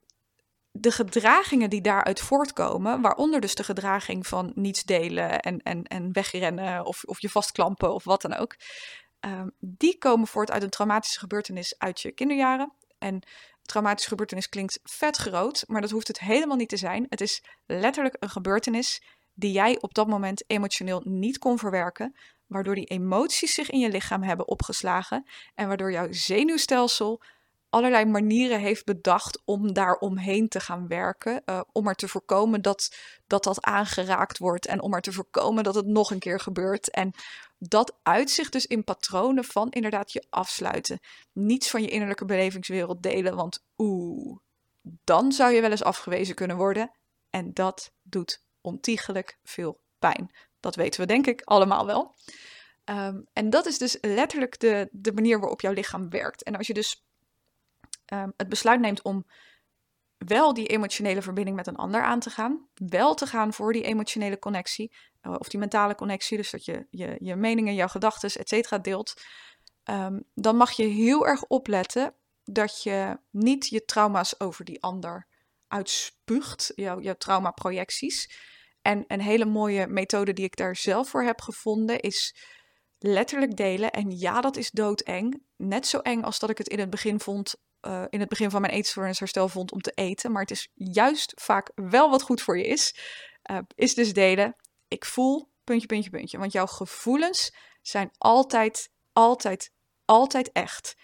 de 0.72 0.90
gedragingen 0.90 1.70
die 1.70 1.80
daaruit 1.80 2.20
voortkomen, 2.20 3.00
waaronder 3.00 3.40
dus 3.40 3.54
de 3.54 3.64
gedraging 3.64 4.26
van 4.26 4.52
niets 4.54 4.82
delen 4.82 5.40
en, 5.40 5.62
en, 5.62 5.82
en 5.82 6.12
wegrennen 6.12 6.84
of, 6.84 7.04
of 7.04 7.20
je 7.20 7.28
vastklampen 7.28 7.94
of 7.94 8.04
wat 8.04 8.22
dan 8.22 8.34
ook, 8.34 8.56
um, 9.24 9.52
die 9.58 9.98
komen 9.98 10.26
voort 10.26 10.50
uit 10.50 10.62
een 10.62 10.70
traumatische 10.70 11.18
gebeurtenis 11.18 11.74
uit 11.78 12.00
je 12.00 12.12
kinderjaren. 12.12 12.72
En 12.98 13.22
traumatische 13.62 14.08
gebeurtenis 14.08 14.48
klinkt 14.48 14.80
vet 14.82 15.16
groot, 15.16 15.64
maar 15.66 15.80
dat 15.80 15.90
hoeft 15.90 16.08
het 16.08 16.20
helemaal 16.20 16.56
niet 16.56 16.68
te 16.68 16.76
zijn. 16.76 17.06
Het 17.08 17.20
is 17.20 17.42
letterlijk 17.66 18.16
een 18.18 18.30
gebeurtenis 18.30 19.02
die 19.34 19.52
jij 19.52 19.80
op 19.80 19.94
dat 19.94 20.06
moment 20.06 20.44
emotioneel 20.46 21.02
niet 21.04 21.38
kon 21.38 21.58
verwerken, 21.58 22.16
waardoor 22.46 22.74
die 22.74 22.86
emoties 22.86 23.54
zich 23.54 23.70
in 23.70 23.78
je 23.78 23.88
lichaam 23.88 24.22
hebben 24.22 24.48
opgeslagen 24.48 25.26
en 25.54 25.68
waardoor 25.68 25.92
jouw 25.92 26.06
zenuwstelsel 26.10 27.22
allerlei 27.72 28.04
manieren 28.04 28.60
heeft 28.60 28.84
bedacht 28.84 29.42
om 29.44 29.72
daar 29.72 29.94
omheen 29.94 30.48
te 30.48 30.60
gaan 30.60 30.88
werken. 30.88 31.42
Uh, 31.46 31.60
om 31.72 31.88
er 31.88 31.94
te 31.94 32.08
voorkomen 32.08 32.62
dat, 32.62 32.96
dat 33.26 33.44
dat 33.44 33.62
aangeraakt 33.64 34.38
wordt 34.38 34.66
en 34.66 34.80
om 34.80 34.94
er 34.94 35.00
te 35.00 35.12
voorkomen 35.12 35.64
dat 35.64 35.74
het 35.74 35.86
nog 35.86 36.10
een 36.10 36.18
keer 36.18 36.40
gebeurt. 36.40 36.90
En 36.90 37.12
dat 37.58 37.98
uitzicht 38.02 38.52
dus 38.52 38.66
in 38.66 38.84
patronen 38.84 39.44
van 39.44 39.70
inderdaad 39.70 40.12
je 40.12 40.26
afsluiten. 40.30 40.98
Niets 41.32 41.70
van 41.70 41.82
je 41.82 41.88
innerlijke 41.88 42.24
belevingswereld 42.24 43.02
delen, 43.02 43.36
want 43.36 43.64
oeh, 43.76 44.38
dan 45.04 45.32
zou 45.32 45.52
je 45.52 45.60
wel 45.60 45.70
eens 45.70 45.82
afgewezen 45.82 46.34
kunnen 46.34 46.56
worden. 46.56 46.90
En 47.30 47.52
dat 47.52 47.92
doet 48.02 48.44
ontiegelijk 48.60 49.38
veel 49.42 49.80
pijn. 49.98 50.30
Dat 50.60 50.74
weten 50.74 51.00
we 51.00 51.06
denk 51.06 51.26
ik 51.26 51.42
allemaal 51.44 51.86
wel. 51.86 52.14
Ehm, 52.84 53.20
en 53.32 53.50
dat 53.50 53.66
is 53.66 53.78
dus 53.78 53.98
letterlijk 54.00 54.58
de, 54.58 54.88
de 54.92 55.12
manier 55.12 55.40
waarop 55.40 55.60
jouw 55.60 55.72
lichaam 55.72 56.10
werkt. 56.10 56.42
En 56.42 56.56
als 56.56 56.66
je 56.66 56.74
dus 56.74 57.04
ehm, 58.12 58.30
het 58.36 58.48
besluit 58.48 58.80
neemt 58.80 59.02
om 59.02 59.26
wel 60.16 60.54
die 60.54 60.66
emotionele 60.66 61.22
verbinding 61.22 61.56
met 61.56 61.66
een 61.66 61.76
ander 61.76 62.02
aan 62.02 62.20
te 62.20 62.30
gaan, 62.30 62.68
wel 62.74 63.14
te 63.14 63.26
gaan 63.26 63.52
voor 63.52 63.72
die 63.72 63.82
emotionele 63.82 64.38
connectie, 64.38 64.94
uh, 65.22 65.34
of 65.38 65.48
die 65.48 65.60
mentale 65.60 65.94
connectie, 65.94 66.36
dus 66.36 66.50
dat 66.50 66.64
je 66.64 66.86
je, 66.90 67.16
je 67.18 67.36
meningen, 67.36 67.74
jouw 67.74 67.88
gedachten, 67.88 68.30
et 68.30 68.48
cetera, 68.48 68.78
deelt, 68.78 69.22
ehm, 69.82 70.20
dan 70.34 70.56
mag 70.56 70.70
je 70.70 70.84
heel 70.84 71.26
erg 71.26 71.44
opletten 71.44 72.14
dat 72.44 72.82
je 72.82 73.18
niet 73.30 73.68
je 73.68 73.84
trauma's 73.84 74.40
over 74.40 74.64
die 74.64 74.82
ander 74.82 75.26
uitspuugt, 75.68 76.72
jouw, 76.74 77.00
jouw 77.00 77.14
traumaprojecties. 77.14 78.50
En 78.82 79.04
een 79.06 79.20
hele 79.20 79.44
mooie 79.44 79.86
methode 79.86 80.32
die 80.32 80.44
ik 80.44 80.56
daar 80.56 80.76
zelf 80.76 81.08
voor 81.08 81.22
heb 81.22 81.40
gevonden 81.40 82.00
is 82.00 82.36
letterlijk 82.98 83.56
delen. 83.56 83.90
En 83.90 84.10
ja, 84.10 84.40
dat 84.40 84.56
is 84.56 84.70
doodeng. 84.70 85.42
Net 85.56 85.86
zo 85.86 85.98
eng 85.98 86.22
als 86.22 86.38
dat 86.38 86.50
ik 86.50 86.58
het 86.58 86.68
in 86.68 86.78
het 86.78 86.90
begin 86.90 87.20
vond, 87.20 87.54
uh, 87.86 88.04
in 88.08 88.20
het 88.20 88.28
begin 88.28 88.50
van 88.50 88.60
mijn 88.60 88.72
eetstoornisherstel 88.72 89.48
vond 89.48 89.72
om 89.72 89.80
te 89.80 89.90
eten. 89.90 90.32
Maar 90.32 90.42
het 90.42 90.50
is 90.50 90.68
juist 90.74 91.32
vaak 91.40 91.70
wel 91.74 92.10
wat 92.10 92.22
goed 92.22 92.42
voor 92.42 92.58
je 92.58 92.66
is. 92.66 92.94
Uh, 93.50 93.58
is 93.74 93.94
dus 93.94 94.12
delen. 94.12 94.56
Ik 94.88 95.04
voel, 95.04 95.48
puntje, 95.64 95.86
puntje, 95.86 96.10
puntje. 96.10 96.38
Want 96.38 96.52
jouw 96.52 96.66
gevoelens 96.66 97.54
zijn 97.82 98.10
altijd, 98.18 98.90
altijd, 99.12 99.72
altijd 100.04 100.52
echt. 100.52 100.96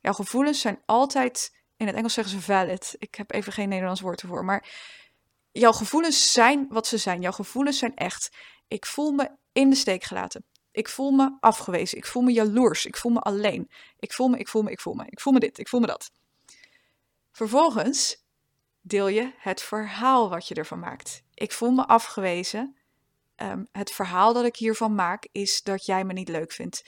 Jouw 0.00 0.12
gevoelens 0.12 0.60
zijn 0.60 0.82
altijd, 0.86 1.56
in 1.76 1.86
het 1.86 1.96
Engels 1.96 2.14
zeggen 2.14 2.34
ze 2.34 2.40
valid. 2.40 2.94
Ik 2.98 3.14
heb 3.14 3.32
even 3.32 3.52
geen 3.52 3.68
Nederlands 3.68 4.00
woord 4.00 4.22
ervoor. 4.22 4.44
Maar 4.44 4.68
jouw 5.52 5.72
gevoelens 5.72 6.32
zijn 6.32 6.66
wat 6.68 6.86
ze 6.86 6.98
zijn. 6.98 7.20
Jouw 7.20 7.32
gevoelens 7.32 7.78
zijn 7.78 7.94
echt. 7.94 8.36
Ik 8.68 8.86
voel 8.86 9.12
me 9.12 9.30
in 9.52 9.70
de 9.70 9.76
steek 9.76 10.04
gelaten. 10.04 10.44
Ik 10.70 10.88
voel 10.88 11.10
me 11.10 11.36
afgewezen. 11.40 11.98
Ik 11.98 12.06
voel 12.06 12.22
me 12.22 12.32
jaloers. 12.32 12.86
Ik 12.86 12.96
voel 12.96 13.12
me 13.12 13.20
alleen. 13.20 13.70
Ik 13.98 14.12
voel 14.12 14.28
me, 14.28 14.38
ik 14.38 14.48
voel 14.48 14.62
me, 14.62 14.70
ik 14.70 14.80
voel 14.80 14.94
me. 14.94 15.04
Ik 15.08 15.20
voel 15.20 15.32
me 15.32 15.40
dit, 15.40 15.58
ik 15.58 15.68
voel 15.68 15.80
me 15.80 15.86
dat. 15.86 16.10
Vervolgens 17.34 18.24
deel 18.80 19.08
je 19.08 19.32
het 19.36 19.62
verhaal 19.62 20.28
wat 20.28 20.48
je 20.48 20.54
ervan 20.54 20.78
maakt. 20.78 21.22
Ik 21.34 21.52
voel 21.52 21.70
me 21.70 21.86
afgewezen. 21.86 22.76
Um, 23.36 23.68
het 23.72 23.90
verhaal 23.90 24.32
dat 24.32 24.44
ik 24.44 24.56
hiervan 24.56 24.94
maak 24.94 25.28
is 25.32 25.62
dat 25.62 25.86
jij 25.86 26.04
me 26.04 26.12
niet 26.12 26.28
leuk 26.28 26.52
vindt. 26.52 26.84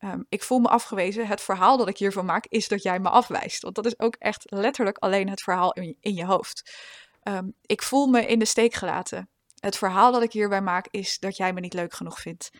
Um, 0.00 0.26
ik 0.28 0.42
voel 0.42 0.58
me 0.58 0.68
afgewezen. 0.68 1.26
Het 1.26 1.40
verhaal 1.40 1.76
dat 1.76 1.88
ik 1.88 1.98
hiervan 1.98 2.24
maak 2.24 2.46
is 2.46 2.68
dat 2.68 2.82
jij 2.82 2.98
me 2.98 3.08
afwijst. 3.08 3.62
Want 3.62 3.74
dat 3.74 3.86
is 3.86 3.98
ook 3.98 4.14
echt 4.18 4.44
letterlijk 4.50 4.98
alleen 4.98 5.28
het 5.28 5.42
verhaal 5.42 5.72
in 5.72 5.86
je, 5.86 5.96
in 6.00 6.14
je 6.14 6.24
hoofd. 6.24 6.78
Um, 7.22 7.54
ik 7.62 7.82
voel 7.82 8.06
me 8.06 8.26
in 8.26 8.38
de 8.38 8.44
steek 8.44 8.74
gelaten. 8.74 9.28
Het 9.60 9.76
verhaal 9.76 10.12
dat 10.12 10.22
ik 10.22 10.32
hierbij 10.32 10.62
maak 10.62 10.86
is 10.90 11.18
dat 11.18 11.36
jij 11.36 11.52
me 11.52 11.60
niet 11.60 11.74
leuk 11.74 11.94
genoeg 11.94 12.20
vindt. 12.20 12.50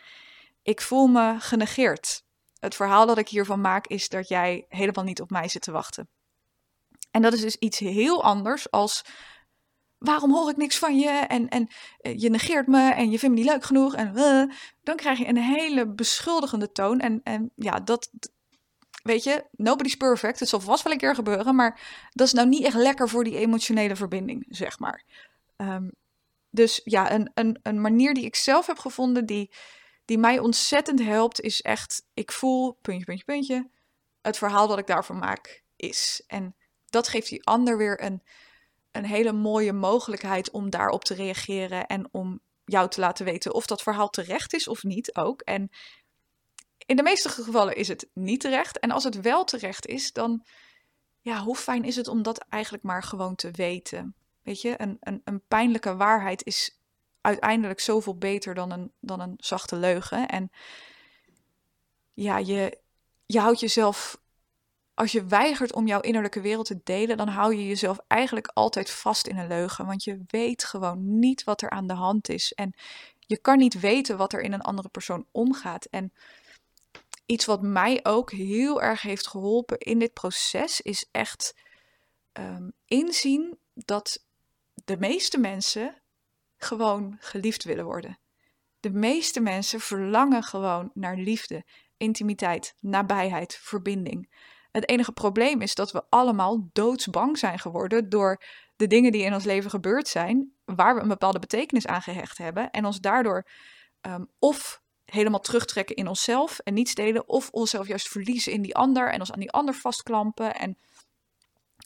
Ik 0.63 0.81
voel 0.81 1.07
me 1.07 1.37
genegeerd. 1.39 2.25
Het 2.59 2.75
verhaal 2.75 3.07
dat 3.07 3.19
ik 3.19 3.29
hiervan 3.29 3.61
maak 3.61 3.87
is 3.87 4.09
dat 4.09 4.29
jij 4.29 4.65
helemaal 4.69 5.05
niet 5.05 5.21
op 5.21 5.31
mij 5.31 5.49
zit 5.49 5.63
te 5.63 5.71
wachten. 5.71 6.09
En 7.11 7.23
dat 7.23 7.33
is 7.33 7.41
dus 7.41 7.57
iets 7.57 7.79
heel 7.79 8.25
anders 8.25 8.71
als 8.71 9.05
waarom 9.99 10.33
hoor 10.33 10.51
ik 10.51 10.57
niks 10.57 10.79
van 10.79 10.99
je 10.99 11.09
en, 11.09 11.49
en 11.49 11.69
eh, 11.99 12.19
je 12.19 12.31
negeert 12.31 12.67
me 12.67 12.93
en 12.93 13.11
je 13.11 13.19
vindt 13.19 13.35
me 13.35 13.41
niet 13.41 13.51
leuk 13.51 13.65
genoeg 13.65 13.95
en 13.95 14.13
uh, 14.15 14.55
dan 14.83 14.97
krijg 14.97 15.19
je 15.19 15.27
een 15.27 15.37
hele 15.37 15.89
beschuldigende 15.89 16.73
toon 16.73 17.01
en, 17.01 17.21
en 17.23 17.51
ja, 17.55 17.81
dat, 17.81 18.11
weet 19.03 19.25
je, 19.25 19.45
nobody's 19.51 19.97
perfect, 19.97 20.41
het 20.41 20.49
zal 20.49 20.61
vast 20.61 20.83
wel 20.83 20.93
een 20.93 20.99
keer 20.99 21.15
gebeuren, 21.15 21.55
maar 21.55 21.81
dat 22.13 22.27
is 22.27 22.33
nou 22.33 22.49
niet 22.49 22.65
echt 22.65 22.77
lekker 22.77 23.09
voor 23.09 23.25
die 23.25 23.37
emotionele 23.37 23.97
verbinding, 23.97 24.47
zeg 24.49 24.79
maar. 24.79 25.05
Um, 25.57 25.91
dus 26.51 26.81
ja, 26.85 27.13
een, 27.13 27.31
een, 27.35 27.59
een 27.63 27.81
manier 27.81 28.15
die 28.15 28.25
ik 28.25 28.37
zelf 28.37 28.67
heb 28.67 28.79
gevonden 28.79 29.27
die 29.27 29.51
die 30.09 30.19
mij 30.19 30.39
ontzettend 30.39 31.03
helpt, 31.03 31.41
is 31.41 31.63
echt, 31.63 32.07
ik 32.15 32.33
voel, 32.33 32.79
puntje, 32.83 33.05
puntje, 33.05 33.25
puntje, 33.25 33.71
het 34.23 34.39
verhaal 34.39 34.69
dat 34.69 34.79
ik 34.79 34.87
daarvan 34.87 35.19
maak 35.19 35.63
is. 35.77 36.23
En 36.27 36.57
dat 36.91 37.09
geeft 37.09 37.29
die 37.29 37.45
ander 37.45 37.77
weer 37.77 38.03
een, 38.03 38.23
een 38.93 39.05
hele 39.05 39.33
mooie 39.33 39.73
mogelijkheid 39.73 40.51
om 40.51 40.71
daarop 40.71 41.05
te 41.05 41.15
reageren 41.15 41.87
en 41.87 42.09
om 42.11 42.41
jou 42.65 42.89
te 42.89 43.01
laten 43.01 43.25
weten 43.25 43.55
of 43.55 43.67
dat 43.67 43.83
verhaal 43.83 44.09
terecht 44.09 44.55
is 44.55 44.69
of 44.69 44.83
niet 44.83 45.15
ook. 45.15 45.41
En 45.41 45.71
in 46.87 46.97
de 46.97 47.03
meeste 47.03 47.29
gevallen 47.29 47.77
is 47.77 47.89
het 47.89 48.09
niet 48.15 48.41
terecht. 48.41 48.79
En 48.79 48.91
als 48.91 49.05
het 49.05 49.21
wel 49.21 49.45
terecht 49.45 49.87
is, 49.87 50.13
dan, 50.13 50.45
ja, 51.21 51.43
hoe 51.43 51.57
fijn 51.57 51.85
is 51.85 51.97
het 51.97 52.09
om 52.09 52.23
dat 52.23 52.39
eigenlijk 52.49 52.85
maar 52.85 53.03
gewoon 53.03 53.35
te 53.35 53.51
weten? 53.51 54.15
Weet 54.43 54.61
je, 54.61 54.75
een, 54.77 54.97
een, 55.01 55.21
een 55.25 55.43
pijnlijke 55.49 55.97
waarheid 55.97 56.45
is 56.45 56.79
uiteindelijk 57.21 57.81
zoveel 57.81 58.17
beter 58.17 58.55
dan 58.55 58.71
een, 58.71 58.93
dan 59.01 59.21
een 59.21 59.35
zachte 59.37 59.77
leugen. 59.77 60.29
En 60.29 60.51
ja, 62.15 62.39
je, 62.39 62.79
je 63.27 63.41
houdt 63.41 63.61
jezelf, 63.61 64.21
als 64.99 65.13
je 65.13 65.25
weigert 65.25 65.73
om 65.73 65.87
jouw 65.87 66.01
innerlijke 66.01 66.41
wereld 66.41 66.67
te 66.67 66.81
delen, 66.85 67.17
dan 67.17 67.29
hou 67.29 67.55
je 67.55 67.67
jezelf 67.67 67.99
eigenlijk 68.07 68.51
altijd 68.55 68.91
vast 68.91 69.27
in 69.27 69.39
een 69.39 69.47
leugen. 69.47 69.87
Want 69.87 70.05
je 70.05 70.25
weet 70.27 70.65
gewoon 70.65 71.19
niet 71.19 71.45
wat 71.45 71.63
er 71.63 71.71
aan 71.71 71.87
de 71.87 71.95
hand 71.95 72.29
is. 72.29 72.53
En 72.53 72.75
je 73.19 73.39
kan 73.39 73.59
niet 73.59 73.81
weten 73.81 74.17
wat 74.17 74.33
er 74.33 74.41
in 74.41 74.53
een 74.53 74.61
andere 74.61 74.89
persoon 74.89 75.27
omgaat. 75.31 75.85
En 75.85 76.13
iets 77.27 77.45
wat 77.45 77.63
mij 77.63 78.01
ook 78.03 78.31
heel 78.31 78.83
erg 78.83 79.03
heeft 79.03 79.27
geholpen 79.27 79.79
in 79.79 79.99
dit 79.99 80.13
proces 80.13 80.81
is 80.81 81.09
echt 81.11 81.55
um, 82.33 82.73
inzien 82.85 83.59
dat 83.75 84.25
de 84.85 84.97
meeste 84.99 85.39
mensen 85.39 86.03
gewoon 86.57 87.17
geliefd 87.21 87.65
willen 87.65 87.85
worden. 87.85 88.19
De 88.81 88.91
meeste 88.91 89.41
mensen 89.41 89.81
verlangen 89.81 90.43
gewoon 90.43 90.91
naar 90.95 91.17
liefde, 91.17 91.65
intimiteit, 91.97 92.75
nabijheid, 92.81 93.55
verbinding. 93.55 94.29
Het 94.73 94.89
enige 94.89 95.13
probleem 95.13 95.61
is 95.61 95.75
dat 95.75 95.93
we 95.93 96.03
allemaal 96.09 96.69
doodsbang 96.73 97.39
zijn 97.39 97.59
geworden 97.59 98.09
door 98.09 98.43
de 98.77 98.87
dingen 98.87 99.13
die 99.13 99.23
in 99.23 99.35
ons 99.35 99.45
leven 99.45 99.71
gebeurd 99.71 100.09
zijn, 100.09 100.53
waar 100.65 100.95
we 100.95 101.01
een 101.01 101.09
bepaalde 101.09 101.39
betekenis 101.39 101.87
aan 101.87 102.03
gehecht 102.03 102.39
hebben, 102.39 102.71
en 102.71 102.85
ons 102.85 103.01
daardoor 103.01 103.49
um, 104.03 104.29
of 104.39 104.83
helemaal 105.05 105.41
terugtrekken 105.41 105.97
in 105.97 106.09
onszelf 106.09 106.59
en 106.59 106.75
niets 106.75 106.95
delen, 106.95 107.29
of 107.29 107.51
onszelf 107.51 107.87
juist 107.87 108.09
verliezen 108.09 108.53
in 108.53 108.63
die 108.63 108.77
ander 108.77 109.13
en 109.13 109.21
ons 109.21 109.33
aan 109.33 109.41
die 109.41 109.51
ander 109.51 109.75
vastklampen 109.75 110.55
en 110.55 110.79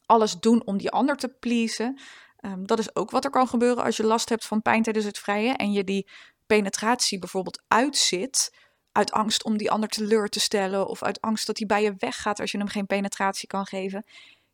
alles 0.06 0.40
doen 0.40 0.64
om 0.64 0.78
die 0.78 0.90
ander 0.90 1.16
te 1.16 1.28
pleasen. 1.28 2.00
Um, 2.40 2.66
dat 2.66 2.78
is 2.78 2.94
ook 2.96 3.10
wat 3.10 3.24
er 3.24 3.30
kan 3.30 3.48
gebeuren 3.48 3.84
als 3.84 3.96
je 3.96 4.04
last 4.04 4.28
hebt 4.28 4.46
van 4.46 4.62
pijn 4.62 4.82
tijdens 4.82 5.04
het 5.04 5.18
vrije 5.18 5.52
en 5.52 5.72
je 5.72 5.84
die 5.84 6.08
penetratie 6.46 7.18
bijvoorbeeld 7.18 7.62
uitzit 7.68 8.56
uit 8.92 9.12
angst 9.12 9.44
om 9.44 9.56
die 9.56 9.70
ander 9.70 9.88
teleur 9.88 10.28
te 10.28 10.40
stellen 10.40 10.86
of 10.86 11.02
uit 11.02 11.20
angst 11.20 11.46
dat 11.46 11.58
hij 11.58 11.66
bij 11.66 11.82
je 11.82 11.94
weggaat 11.98 12.40
als 12.40 12.50
je 12.50 12.58
hem 12.58 12.68
geen 12.68 12.86
penetratie 12.86 13.48
kan 13.48 13.66
geven. 13.66 14.04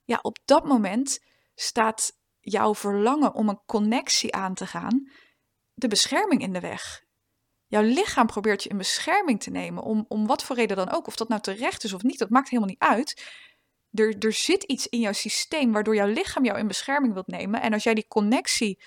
Ja, 0.04 0.18
op 0.22 0.38
dat 0.44 0.64
moment 0.64 1.20
staat 1.54 2.12
jouw 2.40 2.74
verlangen 2.74 3.34
om 3.34 3.48
een 3.48 3.60
connectie 3.66 4.34
aan 4.34 4.54
te 4.54 4.66
gaan 4.66 5.10
de 5.74 5.88
bescherming 5.88 6.42
in 6.42 6.52
de 6.52 6.60
weg. 6.60 7.04
Jouw 7.66 7.82
lichaam 7.82 8.26
probeert 8.26 8.62
je 8.62 8.68
in 8.68 8.76
bescherming 8.76 9.42
te 9.42 9.50
nemen, 9.50 9.82
om, 9.82 10.04
om 10.08 10.26
wat 10.26 10.42
voor 10.42 10.56
reden 10.56 10.76
dan 10.76 10.90
ook. 10.90 11.06
Of 11.06 11.16
dat 11.16 11.28
nou 11.28 11.40
terecht 11.40 11.84
is 11.84 11.92
of 11.92 12.02
niet, 12.02 12.18
dat 12.18 12.30
maakt 12.30 12.48
helemaal 12.48 12.70
niet 12.70 12.82
uit. 12.82 13.22
Er, 13.92 14.18
er 14.18 14.32
zit 14.32 14.62
iets 14.62 14.86
in 14.86 15.00
jouw 15.00 15.12
systeem 15.12 15.72
waardoor 15.72 15.94
jouw 15.94 16.06
lichaam 16.06 16.44
jou 16.44 16.58
in 16.58 16.66
bescherming 16.66 17.12
wilt 17.12 17.26
nemen. 17.26 17.62
En 17.62 17.72
als 17.72 17.82
jij 17.82 17.94
die 17.94 18.08
connectie 18.08 18.80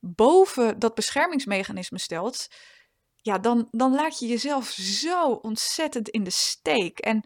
boven 0.00 0.78
dat 0.78 0.94
beschermingsmechanisme 0.94 1.98
stelt, 1.98 2.48
ja, 3.26 3.38
dan, 3.38 3.68
dan 3.70 3.94
laat 3.94 4.18
je 4.18 4.26
jezelf 4.26 4.68
zo 4.70 5.30
ontzettend 5.32 6.08
in 6.08 6.24
de 6.24 6.30
steek. 6.30 6.98
En 6.98 7.24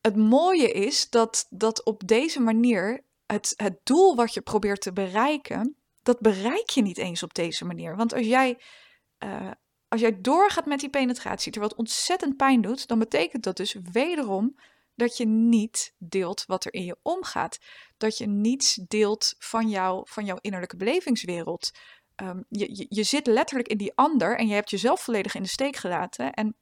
het 0.00 0.16
mooie 0.16 0.72
is 0.72 1.10
dat, 1.10 1.46
dat 1.50 1.84
op 1.84 2.06
deze 2.06 2.40
manier 2.40 3.04
het, 3.26 3.54
het 3.56 3.78
doel 3.82 4.16
wat 4.16 4.34
je 4.34 4.40
probeert 4.40 4.80
te 4.80 4.92
bereiken, 4.92 5.76
dat 6.02 6.20
bereik 6.20 6.70
je 6.70 6.82
niet 6.82 6.98
eens 6.98 7.22
op 7.22 7.34
deze 7.34 7.64
manier. 7.64 7.96
Want 7.96 8.14
als 8.14 8.26
jij, 8.26 8.58
uh, 9.24 9.50
als 9.88 10.00
jij 10.00 10.20
doorgaat 10.20 10.66
met 10.66 10.80
die 10.80 10.90
penetratie, 10.90 11.52
terwijl 11.52 11.72
het 11.72 11.80
ontzettend 11.80 12.36
pijn 12.36 12.60
doet, 12.60 12.86
dan 12.86 12.98
betekent 12.98 13.42
dat 13.42 13.56
dus 13.56 13.76
wederom 13.92 14.56
dat 14.94 15.16
je 15.16 15.26
niet 15.26 15.94
deelt 15.98 16.44
wat 16.46 16.64
er 16.64 16.74
in 16.74 16.84
je 16.84 16.96
omgaat. 17.02 17.58
Dat 17.96 18.18
je 18.18 18.26
niets 18.26 18.74
deelt 18.74 19.34
van, 19.38 19.68
jou, 19.68 20.02
van 20.08 20.24
jouw 20.24 20.38
innerlijke 20.40 20.76
belevingswereld. 20.76 21.70
Um, 22.22 22.44
je, 22.48 22.86
je, 22.88 23.02
zit 23.02 23.26
letterlijk 23.26 23.68
in 23.68 23.76
die 23.76 23.92
ander 23.94 24.38
en 24.38 24.46
je 24.46 24.54
hebt 24.54 24.70
jezelf 24.70 25.00
volledig 25.00 25.34
in 25.34 25.42
de 25.42 25.48
steek 25.48 25.76
gelaten. 25.76 26.32
En 26.32 26.56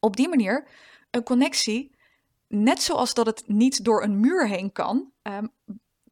op 0.00 0.16
die 0.16 0.28
manier 0.28 0.68
een 1.10 1.22
connectie, 1.22 1.96
net 2.48 2.82
zoals 2.82 3.14
dat 3.14 3.26
het 3.26 3.42
niet 3.46 3.84
door 3.84 4.02
een 4.02 4.20
muur 4.20 4.48
heen 4.48 4.72
kan, 4.72 5.12
um, 5.22 5.52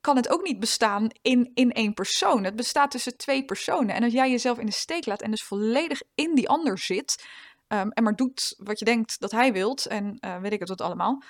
kan 0.01 0.17
het 0.17 0.29
ook 0.29 0.43
niet 0.43 0.61
bestaan 0.61 1.09
in, 1.23 1.51
in 1.55 1.73
één 1.73 1.95
persoon. 1.95 2.45
Het 2.45 2.57
bestaat 2.57 2.91
tussen 2.91 3.17
twee 3.17 3.45
personen. 3.45 3.95
En 3.95 4.03
als 4.03 4.13
jij 4.13 4.31
jezelf 4.31 4.59
in 4.59 4.67
de 4.67 4.73
steek 4.73 5.07
laat 5.07 5.23
en 5.23 5.31
dus 5.31 5.43
volledig 5.45 6.03
in 6.15 6.35
die 6.35 6.49
ander 6.49 6.79
zit, 6.79 7.25
um, 7.69 7.91
en 7.91 8.03
maar 8.03 8.17
doet 8.17 8.55
wat 8.59 8.79
je 8.79 8.85
denkt 8.85 9.21
dat 9.21 9.31
hij 9.31 9.53
wilt, 9.53 9.87
en 9.87 10.19
uh, 10.21 10.39
weet 10.41 10.53
ik 10.53 10.61
het 10.61 10.69
wat 10.69 10.81
allemaal, 10.81 11.23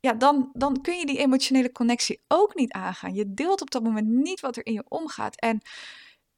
ja, 0.00 0.12
dan, 0.12 0.50
dan 0.52 0.80
kun 0.80 0.98
je 0.98 1.06
die 1.06 1.18
emotionele 1.18 1.72
connectie 1.72 2.20
ook 2.28 2.54
niet 2.54 2.72
aangaan. 2.72 3.14
Je 3.14 3.34
deelt 3.34 3.60
op 3.60 3.70
dat 3.70 3.82
moment 3.82 4.06
niet 4.06 4.40
wat 4.40 4.56
er 4.56 4.66
in 4.66 4.72
je 4.72 4.84
omgaat. 4.88 5.36
En 5.40 5.60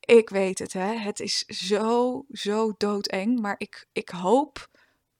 ik 0.05 0.29
weet 0.29 0.59
het, 0.59 0.73
hè. 0.73 0.95
Het 0.95 1.21
is 1.21 1.39
zo, 1.39 2.25
zo 2.31 2.75
doodeng. 2.77 3.41
Maar 3.41 3.55
ik, 3.59 3.87
ik 3.93 4.09
hoop 4.09 4.69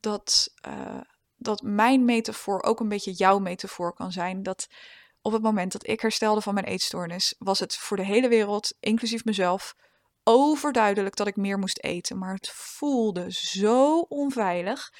dat, 0.01 0.53
uh, 0.67 1.01
dat 1.37 1.63
mijn 1.63 2.05
metafoor 2.05 2.63
ook 2.63 2.81
een 2.81 2.89
beetje 2.89 3.13
jouw 3.13 3.39
metafoor 3.39 3.95
kan 3.95 4.13
zijn. 4.13 4.43
Dat 4.43 4.67
op 5.21 5.33
het 5.33 5.43
moment 5.43 5.73
dat 5.73 5.89
ik 5.89 6.01
herstelde 6.01 6.41
van 6.41 6.55
mijn 6.55 6.67
eetstoornis, 6.67 7.35
was 7.39 7.59
het 7.59 7.77
voor 7.77 7.97
de 7.97 8.05
hele 8.05 8.29
wereld, 8.29 8.75
inclusief 8.81 9.25
mezelf, 9.25 9.75
overduidelijk 10.25 11.17
dat 11.17 11.27
ik 11.27 11.37
meer 11.37 11.59
moest 11.59 11.79
eten. 11.79 12.19
Maar 12.19 12.35
het 12.35 12.49
voelde 12.49 13.27
zo 13.29 13.99
onveilig. 13.99 14.91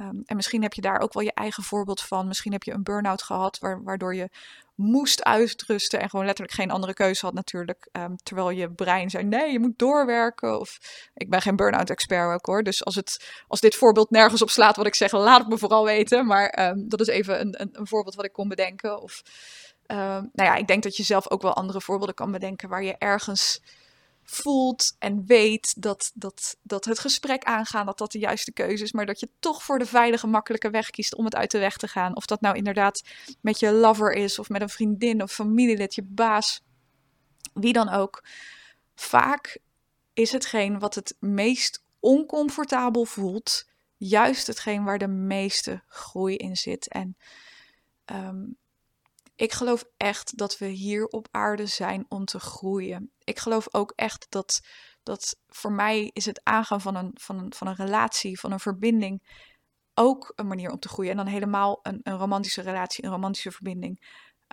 Um, 0.00 0.22
en 0.26 0.36
misschien 0.36 0.62
heb 0.62 0.72
je 0.72 0.80
daar 0.80 1.00
ook 1.00 1.12
wel 1.12 1.22
je 1.22 1.34
eigen 1.34 1.62
voorbeeld 1.62 2.00
van. 2.00 2.26
Misschien 2.26 2.52
heb 2.52 2.62
je 2.62 2.72
een 2.72 2.82
burn-out 2.82 3.22
gehad, 3.22 3.58
waardoor 3.58 4.14
je 4.14 4.28
moest 4.74 5.24
uitrusten 5.24 6.00
en 6.00 6.10
gewoon 6.10 6.24
letterlijk 6.26 6.56
geen 6.56 6.70
andere 6.70 6.94
keuze 6.94 7.24
had 7.24 7.34
natuurlijk. 7.34 7.88
Um, 7.92 8.16
terwijl 8.16 8.50
je 8.50 8.70
brein 8.70 9.10
zei, 9.10 9.24
nee, 9.24 9.52
je 9.52 9.60
moet 9.60 9.78
doorwerken. 9.78 10.60
Of 10.60 10.78
ik 11.14 11.30
ben 11.30 11.42
geen 11.42 11.56
burn-out 11.56 11.90
expert 11.90 12.34
ook 12.34 12.46
hoor. 12.46 12.62
Dus 12.62 12.84
als, 12.84 12.94
het, 12.94 13.44
als 13.48 13.60
dit 13.60 13.74
voorbeeld 13.74 14.10
nergens 14.10 14.42
op 14.42 14.50
slaat 14.50 14.76
wat 14.76 14.86
ik 14.86 14.94
zeg, 14.94 15.12
laat 15.12 15.40
het 15.40 15.48
me 15.48 15.58
vooral 15.58 15.84
weten. 15.84 16.26
Maar 16.26 16.68
um, 16.68 16.88
dat 16.88 17.00
is 17.00 17.06
even 17.06 17.40
een, 17.40 17.60
een, 17.60 17.68
een, 17.72 17.86
voorbeeld 17.86 18.14
wat 18.14 18.24
ik 18.24 18.32
kon 18.32 18.48
bedenken. 18.48 19.02
Of, 19.02 19.22
nou 19.86 20.30
ja, 20.32 20.54
ik 20.54 20.66
denk 20.66 20.82
dat 20.82 20.96
je 20.96 21.02
zelf 21.02 21.30
ook 21.30 21.42
wel 21.42 21.54
andere 21.54 21.80
voorbeelden 21.80 22.14
kan 22.14 22.32
bedenken 22.32 22.68
waar 22.68 22.82
je 22.82 22.96
ergens 22.98 23.60
voelt 24.26 24.96
en 24.98 25.26
weet 25.26 25.82
dat, 25.82 26.10
dat, 26.14 26.56
dat 26.62 26.84
het 26.84 26.98
gesprek 26.98 27.44
aangaan, 27.44 27.86
dat 27.86 27.98
dat 27.98 28.12
de 28.12 28.18
juiste 28.18 28.52
keuze 28.52 28.84
is, 28.84 28.92
maar 28.92 29.06
dat 29.06 29.20
je 29.20 29.28
toch 29.38 29.62
voor 29.62 29.78
de 29.78 29.86
veilige, 29.86 30.26
makkelijke 30.26 30.70
weg 30.70 30.90
kiest 30.90 31.14
om 31.14 31.24
het 31.24 31.34
uit 31.34 31.50
de 31.50 31.58
weg 31.58 31.76
te 31.76 31.88
gaan. 31.88 32.16
Of 32.16 32.26
dat 32.26 32.40
nou 32.40 32.56
inderdaad 32.56 33.02
met 33.40 33.58
je 33.58 33.72
lover 33.72 34.12
is, 34.12 34.38
of 34.38 34.48
met 34.48 34.60
een 34.60 34.68
vriendin 34.68 35.22
of 35.22 35.32
familielid, 35.32 35.94
je 35.94 36.02
baas, 36.02 36.62
wie 37.52 37.72
dan 37.72 37.88
ook. 37.88 38.24
Vaak 38.94 39.58
is 40.12 40.32
hetgeen 40.32 40.78
wat 40.78 40.94
het 40.94 41.16
meest 41.18 41.84
oncomfortabel 42.00 43.04
voelt, 43.04 43.68
juist 43.96 44.46
hetgeen 44.46 44.84
waar 44.84 44.98
de 44.98 45.08
meeste 45.08 45.82
groei 45.86 46.36
in 46.36 46.56
zit. 46.56 46.88
En 46.88 47.16
um, 48.12 48.56
ik 49.36 49.52
geloof 49.52 49.84
echt 49.96 50.38
dat 50.38 50.58
we 50.58 50.66
hier 50.66 51.06
op 51.06 51.28
aarde 51.30 51.66
zijn 51.66 52.04
om 52.08 52.24
te 52.24 52.40
groeien. 52.40 53.12
Ik 53.24 53.38
geloof 53.38 53.74
ook 53.74 53.92
echt 53.96 54.26
dat, 54.28 54.60
dat 55.02 55.36
voor 55.48 55.72
mij 55.72 56.10
is 56.12 56.24
het 56.26 56.40
aangaan 56.42 56.80
van 56.80 56.94
een, 56.94 57.10
van, 57.14 57.38
een, 57.38 57.52
van 57.54 57.66
een 57.66 57.74
relatie, 57.74 58.40
van 58.40 58.52
een 58.52 58.60
verbinding, 58.60 59.22
ook 59.94 60.32
een 60.34 60.46
manier 60.46 60.70
om 60.70 60.78
te 60.78 60.88
groeien. 60.88 61.10
En 61.10 61.16
dan 61.16 61.26
helemaal 61.26 61.78
een, 61.82 62.00
een 62.02 62.18
romantische 62.18 62.62
relatie, 62.62 63.04
een 63.04 63.10
romantische 63.10 63.52
verbinding. 63.52 64.04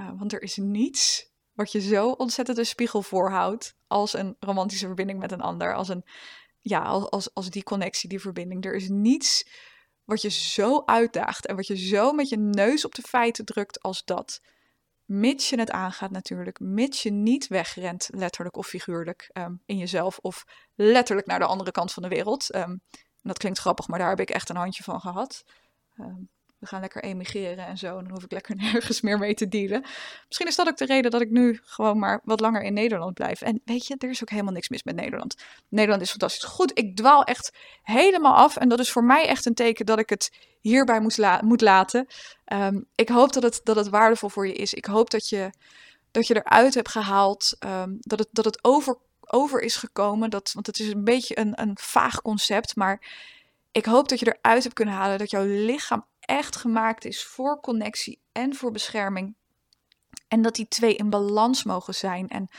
Uh, 0.01 0.09
want 0.17 0.33
er 0.33 0.41
is 0.41 0.57
niets 0.57 1.31
wat 1.53 1.71
je 1.71 1.81
zo 1.81 2.09
ontzettend 2.09 2.57
een 2.57 2.65
spiegel 2.65 3.01
voorhoudt 3.01 3.75
als 3.87 4.13
een 4.13 4.35
romantische 4.39 4.85
verbinding 4.85 5.19
met 5.19 5.31
een 5.31 5.41
ander. 5.41 5.75
Als, 5.75 5.89
een, 5.89 6.05
ja, 6.59 6.81
als, 6.81 7.33
als 7.33 7.49
die 7.49 7.63
connectie, 7.63 8.09
die 8.09 8.19
verbinding. 8.19 8.65
Er 8.65 8.75
is 8.75 8.89
niets 8.89 9.47
wat 10.03 10.21
je 10.21 10.29
zo 10.29 10.81
uitdaagt 10.85 11.45
en 11.45 11.55
wat 11.55 11.67
je 11.67 11.77
zo 11.77 12.11
met 12.11 12.29
je 12.29 12.37
neus 12.37 12.85
op 12.85 12.95
de 12.95 13.01
feiten 13.01 13.45
drukt 13.45 13.81
als 13.81 14.05
dat. 14.05 14.41
Mits 15.05 15.49
je 15.49 15.59
het 15.59 15.71
aangaat 15.71 16.11
natuurlijk. 16.11 16.59
Mits 16.59 17.03
je 17.03 17.11
niet 17.11 17.47
wegrent, 17.47 18.09
letterlijk 18.11 18.57
of 18.57 18.67
figuurlijk, 18.67 19.29
um, 19.33 19.61
in 19.65 19.77
jezelf. 19.77 20.17
Of 20.17 20.43
letterlijk 20.75 21.27
naar 21.27 21.39
de 21.39 21.45
andere 21.45 21.71
kant 21.71 21.93
van 21.93 22.03
de 22.03 22.09
wereld. 22.09 22.55
Um, 22.55 22.81
dat 23.21 23.37
klinkt 23.37 23.59
grappig, 23.59 23.87
maar 23.87 23.99
daar 23.99 24.09
heb 24.09 24.19
ik 24.19 24.29
echt 24.29 24.49
een 24.49 24.55
handje 24.55 24.83
van 24.83 24.99
gehad. 24.99 25.43
Um, 25.97 26.29
we 26.63 26.69
gaan 26.69 26.81
lekker 26.81 27.03
emigreren 27.03 27.65
en 27.65 27.77
zo. 27.77 27.97
En 27.97 28.03
dan 28.03 28.13
hoef 28.13 28.23
ik 28.23 28.31
lekker 28.31 28.55
nergens 28.71 29.01
meer 29.01 29.17
mee 29.17 29.33
te 29.33 29.47
dealen. 29.47 29.81
Misschien 30.27 30.47
is 30.47 30.55
dat 30.55 30.67
ook 30.67 30.77
de 30.77 30.85
reden 30.85 31.11
dat 31.11 31.21
ik 31.21 31.29
nu 31.29 31.59
gewoon 31.63 31.99
maar 31.99 32.21
wat 32.23 32.39
langer 32.39 32.61
in 32.61 32.73
Nederland 32.73 33.13
blijf. 33.13 33.41
En 33.41 33.61
weet 33.65 33.87
je, 33.87 33.95
er 33.97 34.09
is 34.09 34.21
ook 34.21 34.29
helemaal 34.29 34.53
niks 34.53 34.69
mis 34.69 34.83
met 34.83 34.95
Nederland. 34.95 35.35
Nederland 35.69 36.01
is 36.01 36.09
fantastisch 36.09 36.43
goed. 36.43 36.71
Ik 36.73 36.95
dwaal 36.95 37.23
echt 37.23 37.51
helemaal 37.83 38.35
af. 38.35 38.57
En 38.57 38.69
dat 38.69 38.79
is 38.79 38.91
voor 38.91 39.03
mij 39.03 39.27
echt 39.27 39.45
een 39.45 39.53
teken 39.53 39.85
dat 39.85 39.99
ik 39.99 40.09
het 40.09 40.31
hierbij 40.59 40.99
moet, 40.99 41.41
moet 41.41 41.61
laten. 41.61 42.07
Um, 42.53 42.85
ik 42.95 43.09
hoop 43.09 43.33
dat 43.33 43.43
het, 43.43 43.61
dat 43.63 43.75
het 43.75 43.89
waardevol 43.89 44.29
voor 44.29 44.47
je 44.47 44.53
is. 44.53 44.73
Ik 44.73 44.85
hoop 44.85 45.09
dat 45.09 45.29
je, 45.29 45.49
dat 46.11 46.27
je 46.27 46.35
eruit 46.35 46.73
hebt 46.73 46.89
gehaald. 46.89 47.55
Um, 47.59 47.97
dat, 47.99 48.19
het, 48.19 48.27
dat 48.31 48.45
het 48.45 48.63
over, 48.63 48.97
over 49.19 49.61
is 49.61 49.75
gekomen. 49.75 50.29
Dat, 50.29 50.51
want 50.53 50.67
het 50.67 50.79
is 50.79 50.87
een 50.87 51.03
beetje 51.03 51.39
een, 51.39 51.61
een 51.61 51.77
vaag 51.81 52.21
concept. 52.21 52.75
Maar 52.75 53.01
ik 53.71 53.85
hoop 53.85 54.09
dat 54.09 54.19
je 54.19 54.37
eruit 54.41 54.63
hebt 54.63 54.75
kunnen 54.75 54.93
halen 54.93 55.17
dat 55.17 55.31
jouw 55.31 55.45
lichaam 55.45 56.05
echt 56.25 56.55
gemaakt 56.55 57.05
is 57.05 57.23
voor 57.23 57.59
connectie 57.59 58.21
en 58.31 58.55
voor 58.55 58.71
bescherming. 58.71 59.35
En 60.27 60.41
dat 60.41 60.55
die 60.55 60.67
twee 60.67 60.95
in 60.95 61.09
balans 61.09 61.63
mogen 61.63 61.95
zijn. 61.95 62.27
En 62.27 62.49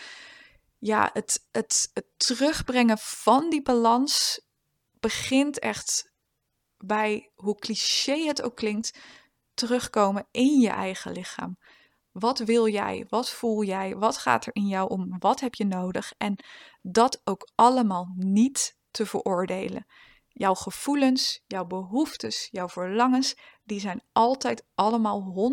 ja, 0.78 1.10
het, 1.12 1.46
het, 1.50 1.90
het 1.92 2.06
terugbrengen 2.16 2.98
van 2.98 3.50
die 3.50 3.62
balans 3.62 4.40
begint 5.00 5.58
echt 5.58 6.12
bij, 6.78 7.30
hoe 7.34 7.58
cliché 7.58 8.16
het 8.16 8.42
ook 8.42 8.56
klinkt, 8.56 8.98
terugkomen 9.54 10.26
in 10.30 10.60
je 10.60 10.68
eigen 10.68 11.12
lichaam. 11.12 11.58
Wat 12.12 12.38
wil 12.38 12.68
jij? 12.68 13.06
Wat 13.08 13.30
voel 13.30 13.64
jij? 13.64 13.96
Wat 13.96 14.18
gaat 14.18 14.46
er 14.46 14.54
in 14.54 14.66
jou 14.66 14.88
om? 14.88 15.18
Wat 15.18 15.40
heb 15.40 15.54
je 15.54 15.64
nodig? 15.64 16.12
En 16.18 16.44
dat 16.82 17.20
ook 17.24 17.48
allemaal 17.54 18.12
niet 18.16 18.76
te 18.90 19.06
veroordelen. 19.06 19.86
Jouw 20.36 20.54
gevoelens, 20.54 21.42
jouw 21.46 21.64
behoeftes, 21.64 22.48
jouw 22.50 22.68
verlangens, 22.68 23.36
die 23.64 23.80
zijn 23.80 24.02
altijd 24.12 24.64
allemaal 24.74 25.50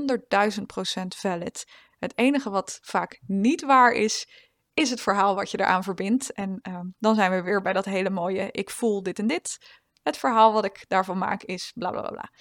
100.000 0.58 0.62
procent 0.66 1.16
valid. 1.16 1.66
Het 2.00 2.18
enige 2.18 2.50
wat 2.50 2.80
vaak 2.82 3.20
niet 3.26 3.62
waar 3.62 3.92
is, 3.92 4.28
is 4.74 4.90
het 4.90 5.02
verhaal 5.02 5.36
wat 5.36 5.52
je 5.52 5.60
eraan 5.60 5.84
verbindt. 5.84 6.34
En 6.34 6.60
ehm, 6.62 6.86
dan 7.00 7.16
zijn 7.16 7.32
we 7.32 7.42
weer 7.42 7.62
bij 7.62 7.74
dat 7.74 7.86
hele 7.86 8.10
mooie: 8.10 8.52
ik 8.52 8.70
voel 8.70 9.04
dit 9.04 9.20
en 9.20 9.28
dit. 9.28 9.80
Het 10.04 10.18
verhaal 10.18 10.54
wat 10.54 10.66
ik 10.66 10.86
daarvan 10.88 11.18
maak 11.18 11.44
is 11.44 11.72
bla 11.76 11.92
bla 11.92 12.10
bla. 12.10 12.32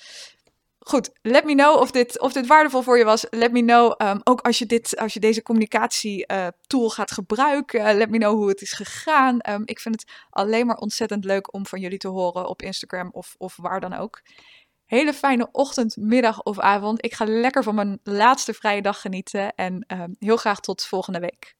Goed, 0.90 1.10
let 1.22 1.44
me 1.44 1.54
know 1.54 1.80
of 1.80 1.90
dit, 1.90 2.20
of 2.20 2.32
dit 2.32 2.46
waardevol 2.46 2.82
voor 2.82 2.98
je 2.98 3.04
was. 3.04 3.26
Let 3.30 3.52
me 3.52 3.60
know, 3.60 3.94
um, 3.98 4.20
ook 4.24 4.40
als 4.40 4.58
je, 4.58 4.66
dit, 4.66 4.96
als 4.96 5.14
je 5.14 5.20
deze 5.20 5.42
communicatietool 5.42 6.84
uh, 6.84 6.90
gaat 6.90 7.10
gebruiken. 7.10 7.96
let 7.96 8.10
me 8.10 8.18
know 8.18 8.34
hoe 8.34 8.48
het 8.48 8.60
is 8.60 8.72
gegaan. 8.72 9.38
Um, 9.50 9.62
ik 9.64 9.80
vind 9.80 10.00
het 10.00 10.10
alleen 10.30 10.66
maar 10.66 10.76
ontzettend 10.76 11.24
leuk 11.24 11.54
om 11.54 11.66
van 11.66 11.80
jullie 11.80 11.98
te 11.98 12.08
horen 12.08 12.48
op 12.48 12.62
Instagram 12.62 13.08
of, 13.12 13.34
of 13.38 13.56
waar 13.56 13.80
dan 13.80 13.92
ook. 13.92 14.22
Hele 14.84 15.12
fijne 15.12 15.48
ochtend, 15.52 15.96
middag 15.96 16.42
of 16.42 16.58
avond. 16.58 17.04
Ik 17.04 17.14
ga 17.14 17.24
lekker 17.24 17.62
van 17.62 17.74
mijn 17.74 18.00
laatste 18.02 18.54
vrije 18.54 18.82
dag 18.82 19.00
genieten. 19.00 19.54
En 19.54 19.84
um, 19.88 20.16
heel 20.18 20.36
graag 20.36 20.60
tot 20.60 20.86
volgende 20.86 21.20
week. 21.20 21.54